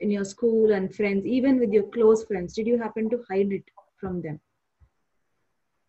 [0.00, 2.52] in your school and friends, even with your close friends?
[2.54, 3.64] Did you happen to hide it
[3.98, 4.38] from them?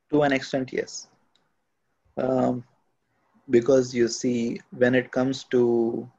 [0.10, 1.10] to an extent yes
[2.18, 2.64] um,
[3.50, 6.10] because you see when it comes to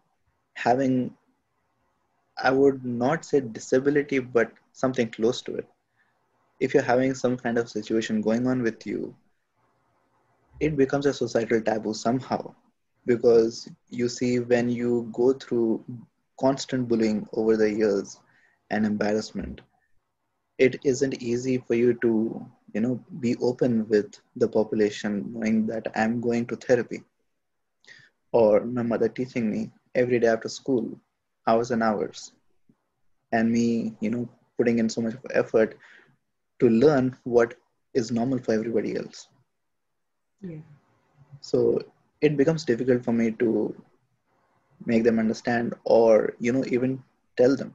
[0.55, 1.15] having
[2.45, 5.67] i would not say disability but something close to it.
[6.61, 9.15] If you're having some kind of situation going on with you
[10.61, 12.55] it becomes a societal taboo somehow.
[13.07, 15.85] Because you see when you go through
[16.41, 18.21] constant bullying over the years
[18.71, 19.61] and embarrassment
[20.59, 25.87] it isn't easy for you to you know be open with the population knowing that
[25.97, 27.03] i'm going to therapy
[28.33, 30.87] or my mother teaching me every day after school
[31.47, 32.33] hours and hours
[33.33, 35.77] and me you know putting in so much effort
[36.61, 37.55] to learn what
[37.95, 39.29] is normal for everybody else
[40.41, 40.61] Yeah.
[41.41, 41.81] so
[42.21, 43.75] it becomes difficult for me to
[44.87, 47.03] make them understand or you know even
[47.37, 47.73] tell them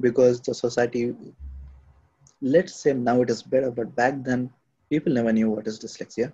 [0.00, 1.14] because the society
[2.42, 4.50] let's say now it is better but back then
[4.90, 6.32] people never knew what is dyslexia.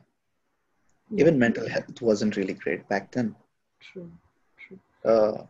[1.17, 3.35] Even mental health wasn't really great back then.
[3.81, 4.11] True.
[4.59, 4.79] True.
[5.05, 5.45] Uh,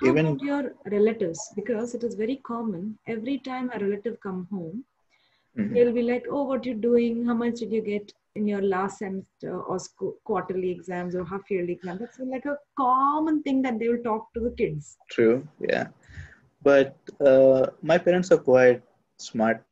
[0.00, 1.52] How Even- about your relatives?
[1.54, 2.98] Because it is very common.
[3.06, 4.84] Every time a relative come home,
[5.56, 5.72] mhm.
[5.74, 7.24] they'll be like, "Oh, what you doing?
[7.26, 11.48] How much did you get in your last semester or sco- quarterly exams or half
[11.50, 14.96] yearly exam?" That's like a common thing that they will talk to the kids.
[15.10, 15.86] True, yeah.
[16.62, 18.82] But uh, my parents are quite
[19.18, 19.62] smart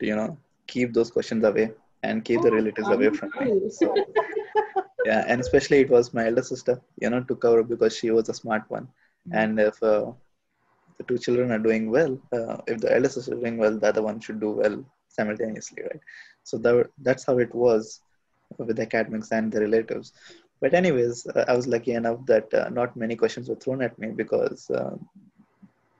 [0.00, 1.72] to, you know, keep those questions away
[2.02, 3.70] and keep the Oh, relatives away from me.
[3.70, 3.94] So,
[5.04, 8.28] yeah, and especially it was my elder sister, you know, to cover because she was
[8.28, 8.88] a smart one.
[9.32, 10.12] And if uh,
[10.98, 13.88] the two children are doing well, uh, if the elder sister is doing well, the
[13.88, 16.00] other one should do well simultaneously, right?
[16.44, 18.00] So that, that's how it was
[18.58, 20.12] with the academics and the relatives.
[20.60, 23.98] But anyways, uh, I was lucky enough that uh, not many questions were thrown at
[23.98, 24.96] me because uh,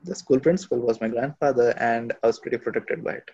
[0.05, 3.31] the school principal was my grandfather, and I was pretty protected by it.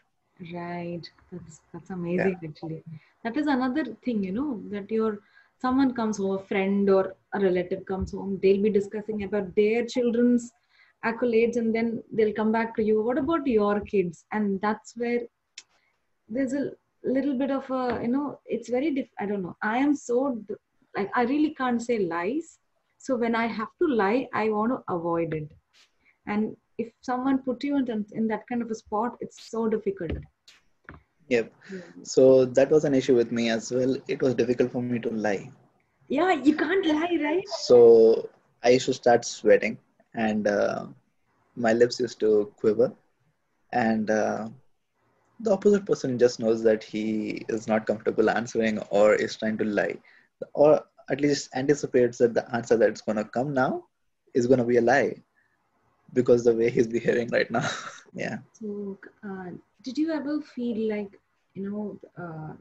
[0.52, 1.08] Right.
[1.32, 2.84] That's that's amazing actually.
[3.24, 5.20] That is another thing, you know, that your
[5.60, 9.84] someone comes home, a friend or a relative comes home, they'll be discussing about their
[9.84, 10.52] children's
[11.04, 13.02] accolades and then they'll come back to you.
[13.02, 14.24] What about your kids?
[14.32, 15.20] And that's where
[16.28, 16.70] there's a
[17.04, 19.56] little bit of a, you know, it's very diff I don't know.
[19.62, 20.42] I am so
[20.96, 22.58] like I really can't say lies.
[22.98, 25.50] So when I have to lie, I want to avoid it.
[26.26, 30.12] And if someone put you in, in that kind of a spot, it's so difficult.
[31.28, 31.52] Yep.
[32.02, 33.96] So that was an issue with me as well.
[34.08, 35.50] It was difficult for me to lie.
[36.08, 37.48] Yeah, you can't lie, right?
[37.48, 38.28] So
[38.62, 39.78] I used to start sweating,
[40.14, 40.86] and uh,
[41.56, 42.92] my lips used to quiver,
[43.72, 44.48] and uh,
[45.40, 49.64] the opposite person just knows that he is not comfortable answering or is trying to
[49.64, 49.96] lie,
[50.54, 53.84] or at least anticipates that the answer that's gonna come now
[54.34, 55.14] is gonna be a lie,
[56.12, 57.68] because the way he's behaving right now.
[58.14, 58.38] yeah.
[58.52, 59.50] So, uh,
[59.86, 61.12] did you ever feel like,
[61.54, 62.54] you know, uh,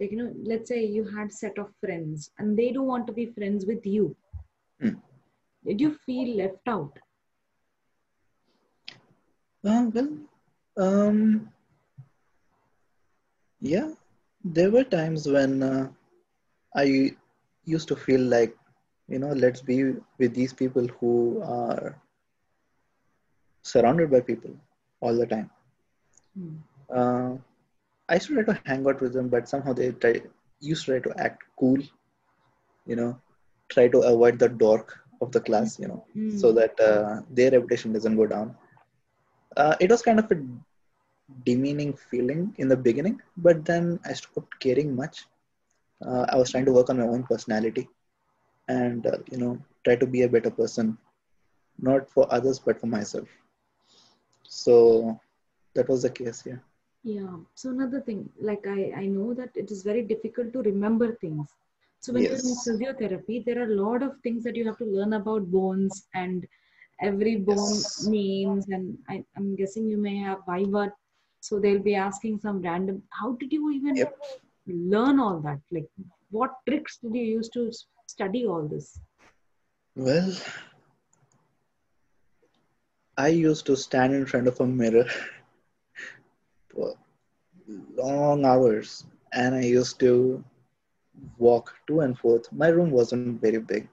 [0.00, 3.12] like, you know, let's say you had set of friends and they don't want to
[3.12, 4.16] be friends with you.
[4.80, 4.94] Hmm.
[5.66, 6.98] Did you feel left out?
[9.64, 10.10] Uh, well,
[10.78, 11.50] um,
[13.60, 13.90] yeah,
[14.42, 15.88] there were times when uh,
[16.74, 17.12] I
[17.64, 18.56] used to feel like,
[19.08, 22.00] you know, let's be with these people who are
[23.62, 24.56] surrounded by people
[25.00, 25.50] all the time.
[26.34, 26.56] Hmm.
[26.94, 27.36] Uh,
[28.08, 30.10] I used to try to hang out with them, but somehow they try,
[30.54, 31.78] used to try to act cool,
[32.86, 33.16] you know,
[33.68, 36.40] try to avoid the dork of the class, you know, Hmm.
[36.40, 38.54] so that uh, their reputation doesn't go down.
[39.56, 40.36] Uh, it was kind of a
[41.44, 45.26] demeaning feeling in the beginning, but then I stopped caring much.
[46.04, 47.88] Uh, I was trying to work on my own personality
[48.68, 50.96] and, uh, you know, try to be a better person,
[51.78, 53.28] not for others, but for myself.
[54.48, 55.20] So
[55.74, 56.58] that was the case yeah
[57.04, 57.36] Yeah.
[57.54, 61.48] So another thing, like I, I know that it is very difficult to remember things.
[62.00, 62.66] So when you're in Yes.
[62.66, 66.46] physiotherapy, there are a lot of things that you have to learn about bones and
[67.00, 67.96] every bone Yes.
[67.98, 68.66] names.
[68.68, 70.92] And I, I'm guessing you may have Viva.
[71.40, 74.18] So they'll be asking some random, how did you even Yep.
[74.66, 75.60] learn all that?
[75.70, 75.88] Like
[76.30, 77.70] what tricks did you use to
[78.06, 79.00] study all this?
[79.96, 80.32] Well,
[83.16, 85.06] I used to stand in front of a mirror
[87.96, 90.44] long hours and I used to
[91.38, 92.52] walk to and forth.
[92.52, 93.88] My room wasn't very big.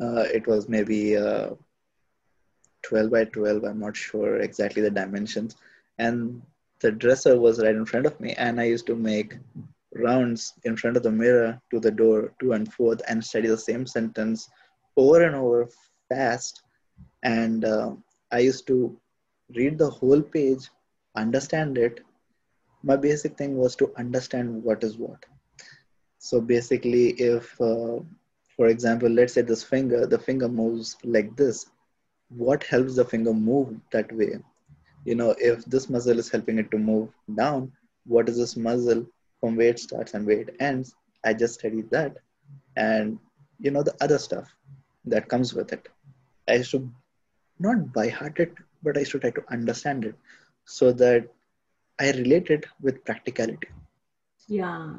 [0.00, 1.50] Uh, it was maybe uh,
[2.82, 3.64] 12 by 12.
[3.64, 5.56] I'm not sure exactly the dimensions.
[5.98, 6.42] And
[6.80, 9.38] the dresser was right in front of me, and I used to make
[9.94, 13.56] rounds in front of the mirror to the door, to and forth, and study the
[13.56, 14.50] same sentence
[14.96, 15.68] over and over
[16.08, 16.62] fast.
[17.22, 17.92] And uh,
[18.32, 18.96] I used to
[19.54, 20.68] read the whole page,
[21.16, 22.00] understand it.
[22.82, 25.24] My basic thing was to understand what is what.
[26.18, 28.00] So basically, if, uh,
[28.56, 31.66] for example, let's say this finger, the finger moves like this,
[32.28, 34.38] what helps the finger move that way?
[35.04, 37.72] You know, if this muscle is helping it to move down,
[38.06, 39.06] what is this muscle
[39.40, 40.94] from where it starts and where it ends?
[41.24, 42.16] I just studied that.
[42.76, 43.18] And,
[43.58, 44.48] you know, the other stuff
[45.06, 45.88] that comes with it.
[46.48, 46.90] I used to
[47.58, 50.14] not by heart it, but I used to try to understand it
[50.64, 51.28] so that
[52.00, 53.68] I relate it with practicality.
[54.48, 54.94] Yeah.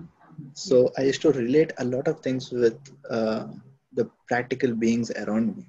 [0.54, 2.78] So I used to relate a lot of things with
[3.10, 3.48] uh,
[3.94, 5.66] the practical beings around me.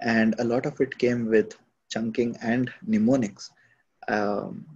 [0.00, 1.56] And a lot of it came with
[1.90, 3.50] chunking and mnemonics.
[4.08, 4.66] Um,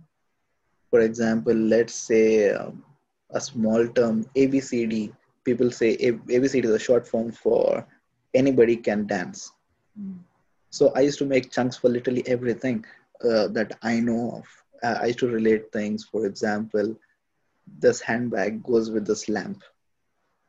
[0.91, 2.85] for example, let's say um,
[3.31, 5.13] a small term ABCD.
[5.45, 7.87] People say A- ABCD is a short form for
[8.35, 9.53] anybody can dance.
[10.01, 10.19] Mm.
[10.71, 12.85] So I used to make chunks for literally everything
[13.25, 14.45] uh, that I know of.
[14.83, 16.05] Uh, I used to relate things.
[16.05, 16.97] For example,
[17.79, 19.63] this handbag goes with this lamp,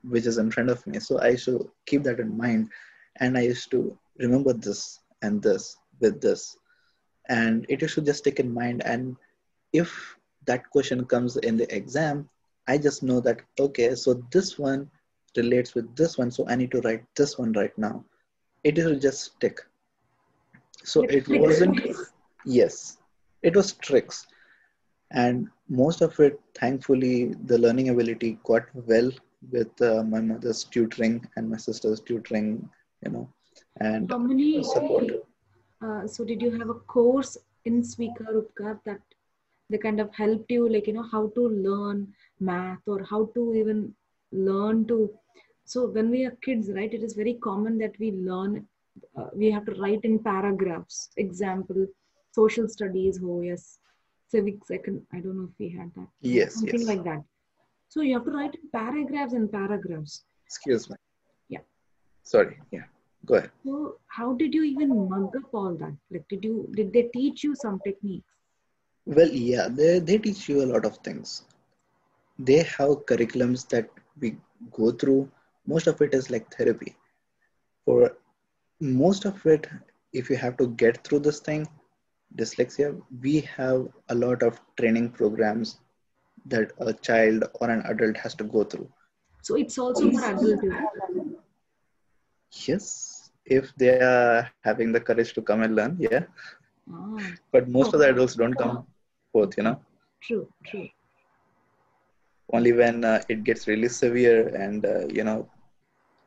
[0.03, 0.99] which is in front of me.
[0.99, 2.69] So I should keep that in mind.
[3.17, 6.57] And I used to remember this and this with this.
[7.29, 8.83] And it should just stick in mind.
[8.85, 9.15] And
[9.73, 12.29] if that question comes in the exam,
[12.67, 14.89] I just know that, okay, so this one
[15.37, 16.31] relates with this one.
[16.31, 18.03] So I need to write this one right now.
[18.63, 19.59] It will just stick.
[20.83, 21.79] So it wasn't,
[22.45, 22.97] yes,
[23.41, 24.27] it was tricks.
[25.11, 29.11] And most of it, thankfully, the learning ability got well
[29.51, 32.69] with uh, my mother's tutoring and my sister's tutoring,
[33.05, 33.27] you know,
[33.79, 34.63] and How many?
[34.63, 35.11] support.
[35.81, 38.99] Uh, so did you have a course in Swikar Upkar that
[39.69, 42.07] they kind of helped you, like you know, how to learn
[42.39, 43.93] math or how to even
[44.31, 45.09] learn to?
[45.65, 48.65] So when we are kids, right, it is very common that we learn.
[49.17, 51.09] Uh, we have to write in paragraphs.
[51.17, 51.87] Example,
[52.31, 53.19] social studies.
[53.23, 53.79] Oh yes,
[54.27, 54.71] civics.
[54.71, 55.05] I can.
[55.13, 56.07] I don't know if we had that.
[56.21, 56.87] Yes, Something yes.
[56.87, 57.23] like that.
[57.89, 60.23] So you have to write in paragraphs and paragraphs.
[60.45, 60.95] Excuse me.
[61.49, 61.59] Yeah.
[62.23, 62.57] Sorry.
[62.71, 62.83] Yeah.
[63.25, 63.51] Go ahead.
[63.65, 65.95] So how did you even mug up all that?
[66.09, 68.27] Like, did you did they teach you some techniques?
[69.05, 71.43] Well, yeah, they, they teach you a lot of things.
[72.37, 73.89] They have curriculums that
[74.19, 74.37] we
[74.71, 75.29] go through.
[75.65, 76.95] Most of it is like therapy.
[77.85, 78.15] For
[78.79, 79.67] most of it,
[80.13, 81.67] if you have to get through this thing,
[82.37, 85.79] dyslexia, we have a lot of training programs
[86.45, 88.89] that a child or an adult has to go through.
[89.41, 90.63] So it's also for adults.
[92.67, 96.23] Yes, if they are having the courage to come and learn, yeah.
[96.91, 97.17] Ah,
[97.51, 98.85] But most of the adults don't come
[99.31, 99.79] forth, you know.
[100.21, 100.87] true, true.
[102.53, 105.49] only when uh, it gets really severe and uh, you know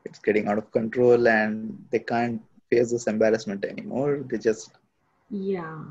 [0.04, 2.40] it's getting out of control and they can't
[2.70, 4.72] face this embarrassment anymore they just
[5.30, 5.84] Yeah,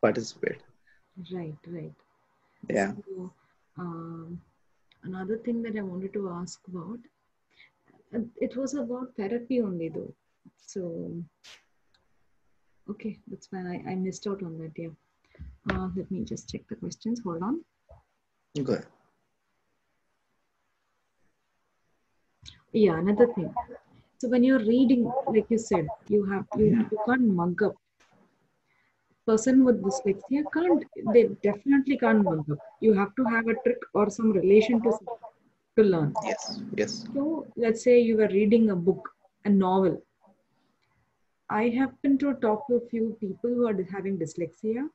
[0.00, 0.62] participate
[1.32, 1.92] right, right.
[2.68, 3.32] yeah So,
[3.78, 4.40] um,
[5.02, 6.98] another thing that I wanted to ask about,
[8.14, 10.12] uh, it was about therapy only though.
[10.56, 11.12] So,
[12.90, 13.66] okay, that's fine.
[13.66, 14.72] I, I missed out on that.
[14.76, 14.88] Yeah.
[15.70, 17.20] Uh, let me just check the questions.
[17.24, 17.60] Hold on.
[18.64, 18.86] go ahead
[22.72, 23.54] yeah another thing
[24.18, 27.74] so when you're reading like you said you have you, you can't mug up
[29.30, 33.82] person with dyslexia can't they definitely can't mug up you have to have a trick
[33.94, 34.92] or some relation to
[35.78, 36.12] to learn.
[36.28, 36.92] Yes yes.
[37.14, 39.10] So let's say you were reading a book
[39.44, 40.02] a novel.
[41.58, 44.88] I happen to talk to a few people who are having dyslexia.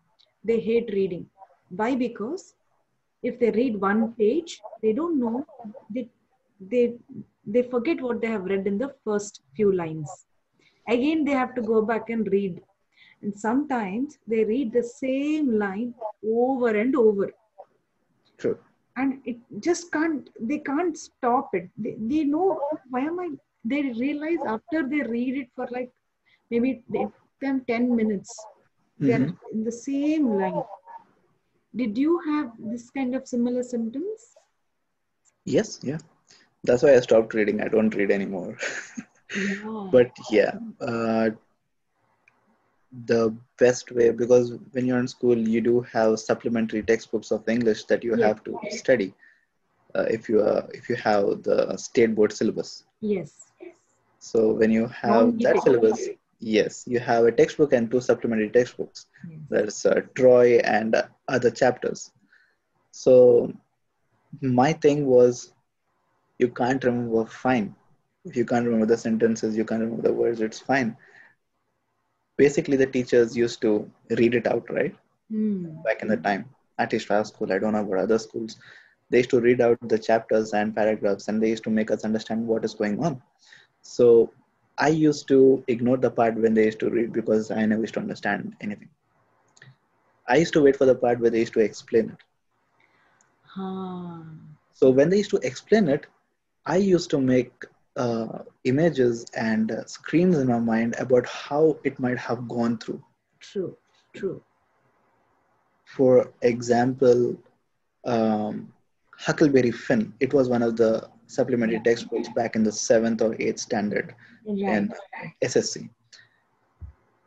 [0.44, 1.26] They hate reading.
[1.70, 1.96] Why?
[1.96, 2.54] Because
[3.24, 5.46] if they read one page they don't know
[5.96, 6.10] they
[6.74, 6.84] they
[7.46, 10.12] they forget what they have read in the first few lines.
[10.88, 12.62] Again they have to go back and read
[13.24, 15.94] and sometimes they read the same line
[16.26, 17.32] over and over.
[18.38, 18.60] True.
[18.98, 21.70] And it just can't they can't stop it.
[21.78, 22.60] They, they know
[22.90, 23.30] why am i
[23.66, 25.92] they realize after they read it for like
[26.52, 26.84] maybe
[27.42, 28.46] them 10 minutes.
[29.00, 29.38] They're Mhm.
[29.54, 30.64] in the same line.
[31.76, 34.38] Did you have this kind of similar symptoms?
[35.46, 36.00] Yes yeah.
[36.64, 37.62] That's why i stopped reading.
[37.62, 38.58] I don't read anymore.
[39.36, 39.92] Yeah.
[39.92, 41.30] But yeah uh,
[43.06, 47.84] the best way because when you're in school you do have supplementary textbooks of english
[47.86, 48.26] that you Yeah.
[48.26, 49.14] have to study
[49.96, 52.86] uh, if you uh, if you have the state board syllabus.
[53.02, 53.52] Yes.
[54.20, 59.06] So when you have that syllabus yes you have a textbook and two supplementary textbooks.
[59.24, 59.40] Yes.
[59.50, 62.12] there's uh, troy and uh, other chapters.
[62.92, 63.54] So
[64.42, 65.52] my thing was
[66.40, 67.76] you can't remember fine.
[68.26, 70.96] If you can't remember the sentences you can't remember the words it's fine
[72.38, 73.72] basically the teachers used to
[74.20, 74.96] read it out right
[75.30, 75.86] Hmm.
[75.86, 76.46] back in the time
[76.80, 78.58] at least school i don't know about other schools
[79.10, 82.04] they used to read out the chapters and paragraphs and they used to make us
[82.04, 83.20] understand what is going on
[83.82, 84.08] so
[84.78, 87.94] i used to ignore the part when they used to read because i never used
[87.94, 88.90] to understand anything
[90.28, 92.24] i used to wait for the part where they used to explain it
[93.56, 94.24] Ah.
[94.74, 96.06] so when they used to explain it
[96.66, 97.66] i used to make
[97.98, 103.02] uh, images and uh, screens in my mind about how it might have gone through
[103.40, 103.76] true
[104.14, 104.42] true
[105.86, 107.36] for example,
[108.06, 108.72] um,
[109.18, 110.14] Huckleberry Finn.
[110.20, 114.14] It was one of the supplementary textbooks back in the seventh or eighth standard
[114.46, 114.92] right in
[115.42, 115.90] SSC.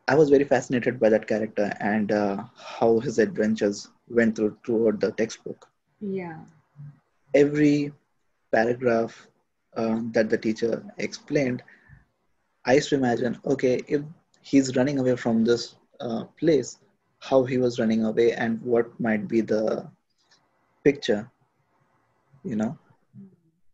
[0.09, 5.01] I was very fascinated by that character and uh, how his adventures went through throughout
[5.01, 5.69] the textbook.
[6.01, 6.39] yeah
[7.35, 7.93] Every
[8.53, 9.29] paragraph
[9.77, 11.63] um, that the teacher explained,
[12.65, 14.03] I used to imagine, okay, if
[14.43, 16.79] he's running away from this uh, place,
[17.21, 19.89] how he was running away and what might be the
[20.85, 21.31] picture
[22.47, 22.79] you know?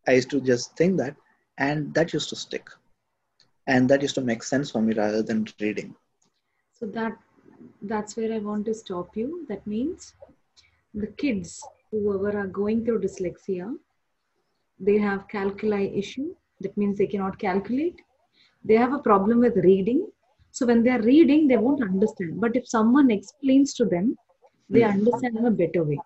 [0.07, 1.15] I used to just think that
[1.59, 2.69] and that used to stick.
[3.67, 5.95] And that used to make sense for me rather than reading.
[6.73, 7.17] So that
[7.83, 9.47] that's where I want to stop you.
[9.49, 10.15] That means
[10.95, 13.77] the kids, whoever are going through dyslexia,
[14.83, 16.35] they have calculi issue.
[16.61, 18.01] That means they cannot calculate.
[18.65, 20.07] They have a problem with reading.
[20.53, 22.41] So when they are reading, they won't understand.
[22.41, 24.17] But if someone explains to them,
[24.71, 24.95] they Mhm.
[24.95, 26.03] understand in a better way.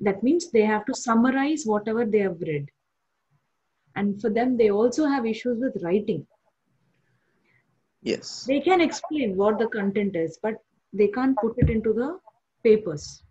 [0.00, 2.70] That means they have to summarize whatever they have read.
[3.96, 6.26] And for them, they also have issues with writing.
[8.02, 10.62] yes They can explain what the content is, but
[10.92, 12.18] they can't put it into the
[12.62, 13.24] papers.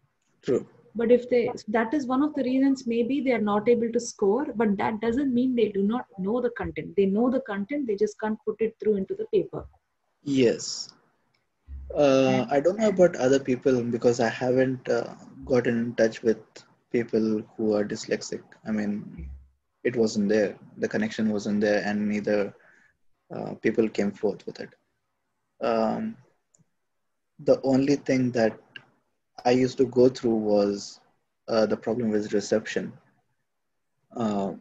[0.44, 3.92] true But if they, that is one of the reasons maybe they are not able
[3.92, 6.96] to score, but that doesn't mean they do not know the content.
[6.98, 9.66] They know the content, they just can't put it through into the paper.
[10.24, 10.90] yes
[12.04, 15.14] uh, i don't know about other people because i haven't uh,
[15.52, 16.42] gotten in touch with
[16.96, 18.94] people who are dyslexic i mean
[19.84, 22.40] it wasn't there the connection wasn't there and neither
[23.36, 24.70] uh, people came forth with it
[25.62, 26.16] um,
[27.40, 28.58] the only thing that
[29.46, 31.00] i used to go through was
[31.48, 32.94] uh, the problem with reception.
[34.16, 34.54] Uh,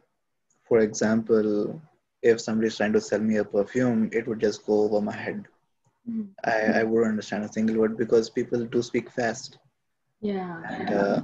[0.69, 1.81] for example
[2.23, 5.47] if somebody's trying to sell me a perfume it would just go over my head.
[6.45, 9.59] I, I wouldn't understand a single word because people do speak fast.
[10.21, 10.63] Yeah.
[10.69, 11.23] and uh,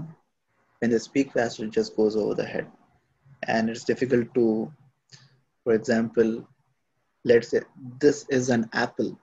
[0.79, 2.67] when they speak fast it just goes over the head.
[3.47, 4.73] And it's difficult to
[5.65, 6.47] for example
[7.25, 7.61] let's say
[8.01, 9.19] this is an apple.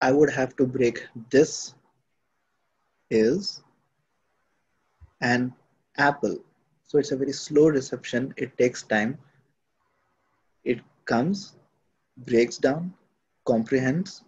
[0.00, 1.74] I would have to break this
[3.10, 3.62] is
[5.20, 5.52] an
[5.98, 6.36] apple.
[6.84, 8.34] So it's a very slow reception.
[8.36, 9.18] It takes time.
[10.64, 11.56] It comes
[12.16, 12.94] breaks down
[13.46, 14.24] comprehends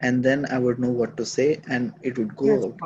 [0.00, 2.80] and then i would know what to say and it would go Yes, out.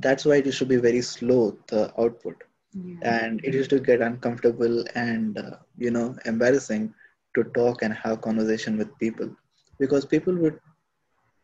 [0.00, 2.42] that's why it should be very slow the output.
[2.74, 3.02] Yeah.
[3.02, 6.92] and it used to get uncomfortable and uh, you know embarrassing
[7.34, 9.30] to talk and have conversation with people.
[9.78, 10.58] Because people would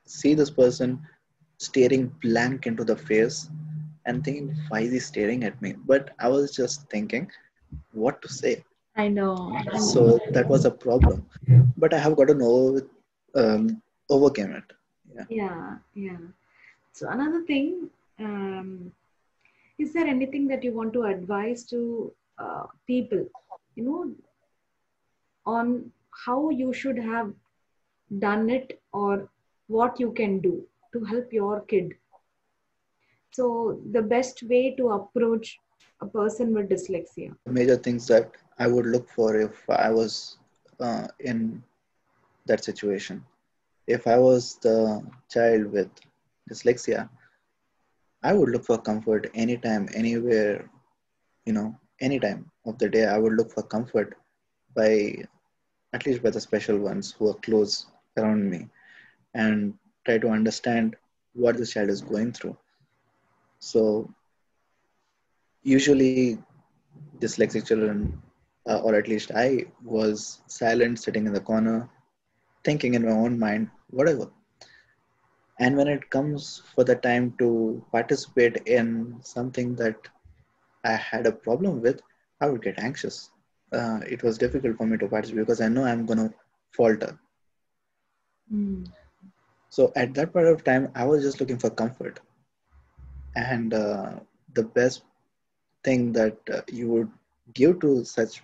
[0.07, 1.01] see this person
[1.67, 3.51] staring blank into the face
[4.07, 5.75] and thinking why is he staring at me?
[5.93, 7.31] But i was just thinking
[7.93, 8.65] what to say?
[8.97, 9.37] I know.
[9.93, 11.27] so that was a problem.
[11.77, 12.87] But i have gotten over
[13.35, 14.65] um, overcame it.
[15.15, 15.27] Yeah.
[15.29, 16.23] Yeah, yeah.
[16.93, 18.93] So another thing, um,
[19.79, 23.25] is there anything that you want to advise to uh, people,
[23.77, 24.11] you know,
[25.47, 25.93] on
[26.27, 27.33] how you should have
[28.19, 29.29] done it or
[29.69, 31.95] what you can do to help your kid?
[33.33, 35.59] So the best way to approach
[36.01, 37.37] a person with dyslexia.
[37.47, 40.39] major things that I would look for if I was
[40.81, 41.63] uh, in
[42.47, 43.25] that situation.
[43.87, 45.91] If I was the child with
[46.51, 47.09] dyslexia,
[48.23, 50.69] I would look for comfort anytime, anywhere,
[51.47, 53.07] you know, anytime of the day.
[53.07, 54.17] I would look for comfort
[54.75, 55.17] by
[55.93, 57.87] at least by the special ones who are close
[58.17, 58.69] around me
[59.35, 59.75] and
[60.05, 60.97] try to understand
[61.35, 62.57] what this child is going through.
[63.59, 64.13] So,
[65.63, 66.39] usually,
[67.19, 68.21] dyslexic children,
[68.69, 71.89] uh, or at least I, was silent, sitting in the corner,
[72.65, 74.31] thinking in my own mind, whatever.
[75.59, 79.97] And when it comes for the time to participate in something that
[80.85, 82.01] I had a problem with,
[82.41, 83.31] I would get anxious.
[83.73, 86.35] Uh, it was difficult for me to participate because I know I'm going to
[86.73, 87.19] falter.
[88.53, 88.91] Mm.
[89.71, 92.21] So at that point of time, I was just looking for comfort.
[93.37, 94.15] And uh,
[94.53, 95.03] the best
[95.85, 97.11] thing that uh, you would
[97.55, 98.43] give to such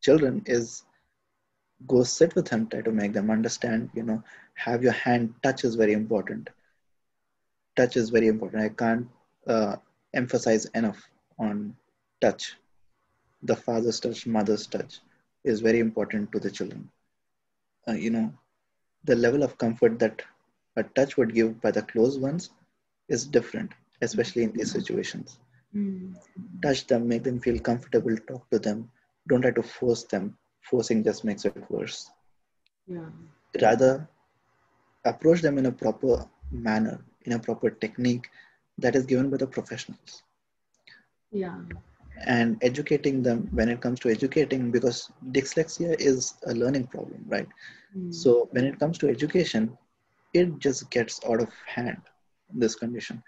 [0.00, 0.84] children is
[1.86, 4.22] go sit with them, try to make them understand, you know,
[4.54, 6.48] have your hand touch is very important.
[7.76, 8.62] Touch is very important.
[8.62, 9.06] I can't
[9.46, 9.76] uh,
[10.14, 11.76] emphasize enough on
[12.20, 12.56] touch.
[13.42, 14.98] The father's touch, mother's touch
[15.44, 16.90] is very important to the children.
[17.86, 18.32] Uh, you know,
[19.04, 20.22] the level of comfort that
[20.78, 22.50] a touch would give by the close ones
[23.08, 23.72] is different,
[24.02, 25.38] especially in these situations.
[25.74, 26.14] Mm.
[26.62, 28.90] Touch them, make them feel comfortable, talk to them.
[29.28, 30.36] Don't try to force them.
[30.62, 32.10] Forcing just makes it worse.
[32.86, 33.10] Yeah.
[33.62, 34.08] Rather,
[35.04, 38.28] approach them in a proper manner, in a proper technique
[38.78, 40.22] that is given by the professionals.
[41.30, 41.58] Yeah.
[42.26, 47.48] And educating them when it comes to educating, because dyslexia is a learning problem, right?
[47.96, 48.12] Mm.
[48.12, 49.76] So when it comes to education,
[50.34, 51.98] it just gets out of hand,
[52.54, 53.22] this condition.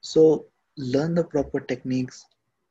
[0.00, 0.46] So
[0.76, 2.24] learn the proper techniques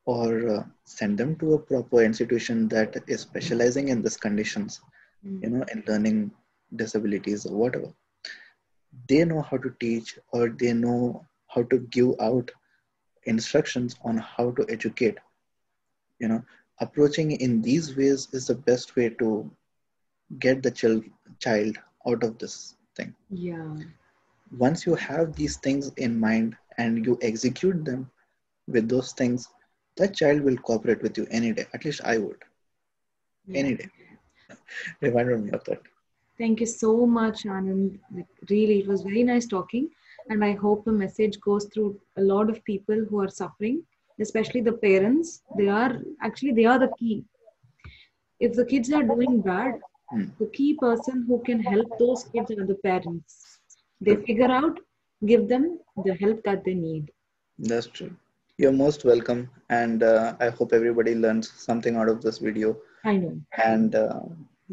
[0.06, 4.82] or uh, send them to a proper institution that is specializing in these conditions,
[5.26, 5.42] Mm.
[5.44, 6.32] you know, in learning
[6.76, 7.94] disabilities or whatever.
[9.08, 12.52] They know how to teach or they know how to give out
[13.26, 15.18] instructions on how to educate
[16.20, 16.44] you know
[16.80, 19.52] approaching in these ways is the best way to
[20.40, 21.04] get the child
[21.40, 21.78] child
[22.08, 23.76] out of this thing Yeah.
[24.58, 28.10] once you have these things in mind and you execute them
[28.68, 29.48] with those things
[29.98, 32.38] that child will cooperate with you any day at least i would
[33.48, 33.60] yeah.
[33.60, 33.89] any day
[35.02, 35.80] reminded me of that
[36.38, 38.00] Thank you so much, Anand.
[38.16, 39.89] Like, really, it was very nice talking.
[40.30, 43.82] And I hope the message goes through a lot of people who are suffering,
[44.20, 45.41] especially the parents.
[45.58, 47.24] They are actually they are the key.
[48.39, 49.80] If the kids are doing bad,
[50.12, 50.26] Hmm.
[50.39, 53.60] the key person who can help those kids are the parents.
[54.01, 54.80] They figure out,
[55.26, 57.12] give them the help that they need.
[57.70, 58.12] that's true
[58.62, 59.41] you're most welcome
[59.80, 62.70] and uh, i hope everybody learns something out of this video
[63.12, 63.34] I know.
[63.68, 64.22] and uh,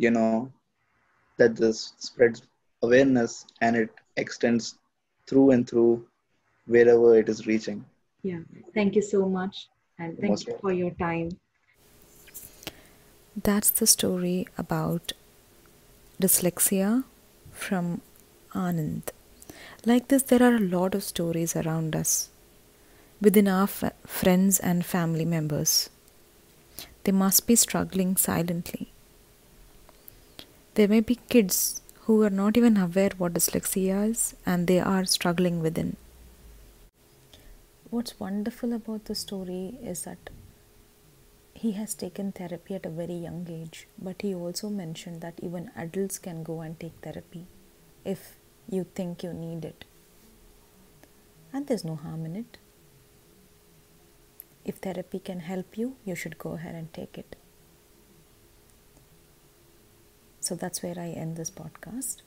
[0.04, 0.50] you know
[1.38, 2.42] that this spreads
[2.82, 3.90] awareness and it
[4.24, 4.78] extends
[5.28, 5.92] through and through
[6.76, 7.84] wherever it is reaching
[8.22, 8.40] Yeah.
[8.74, 9.68] Thank you so much.
[9.98, 11.28] And thank most you for your time.
[13.48, 15.12] That's the story about
[16.20, 17.04] dyslexia
[17.50, 18.00] from
[18.52, 19.02] Anand.
[19.86, 22.28] Like this, there are a lot of stories around us
[23.20, 25.88] within our f- friends and family members.
[27.04, 28.92] They must be struggling silently.
[30.74, 35.04] There may be kids who are not even aware what dyslexia is and they are
[35.04, 35.96] struggling within.
[37.88, 40.30] What's wonderful about the story is that
[41.54, 45.70] he has taken therapy at a very young age, but he also mentioned that even
[45.76, 47.46] adults can go and take therapy
[48.04, 48.36] if
[48.68, 49.84] you think you need it.
[51.52, 52.58] And there's no harm in it.
[54.64, 57.36] If therapy can help you, you should go ahead and take it.
[60.40, 62.22] So that's where I end this podcast.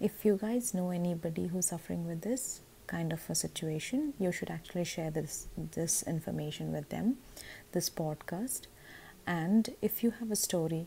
[0.00, 4.50] If you guys know anybody who's suffering with this kind of a situation, you should
[4.50, 7.16] actually share this this information with them,
[7.72, 8.66] this podcast.
[9.26, 10.86] And if you have a story,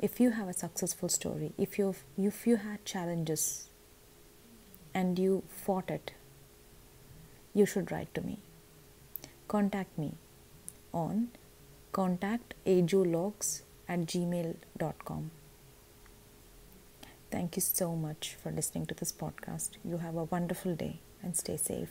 [0.00, 3.68] if you have a successful story, if you if you had challenges
[4.94, 6.12] and you fought it,
[7.52, 8.38] you should write to me.
[9.48, 10.12] Contact me
[10.92, 11.28] on
[11.92, 15.30] contactajologs at gmail.com.
[17.34, 19.70] Thank you so much for listening to this podcast.
[19.84, 21.90] You have a wonderful day and stay safe.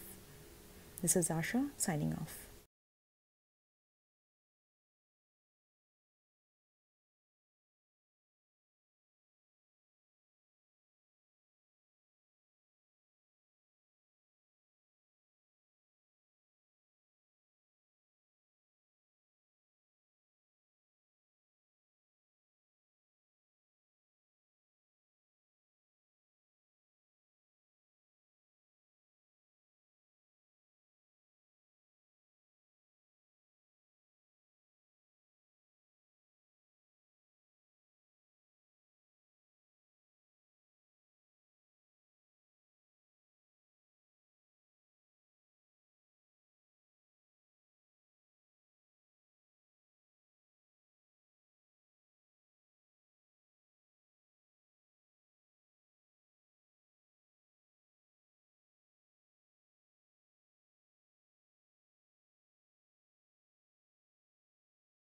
[1.02, 2.43] This is Asha signing off.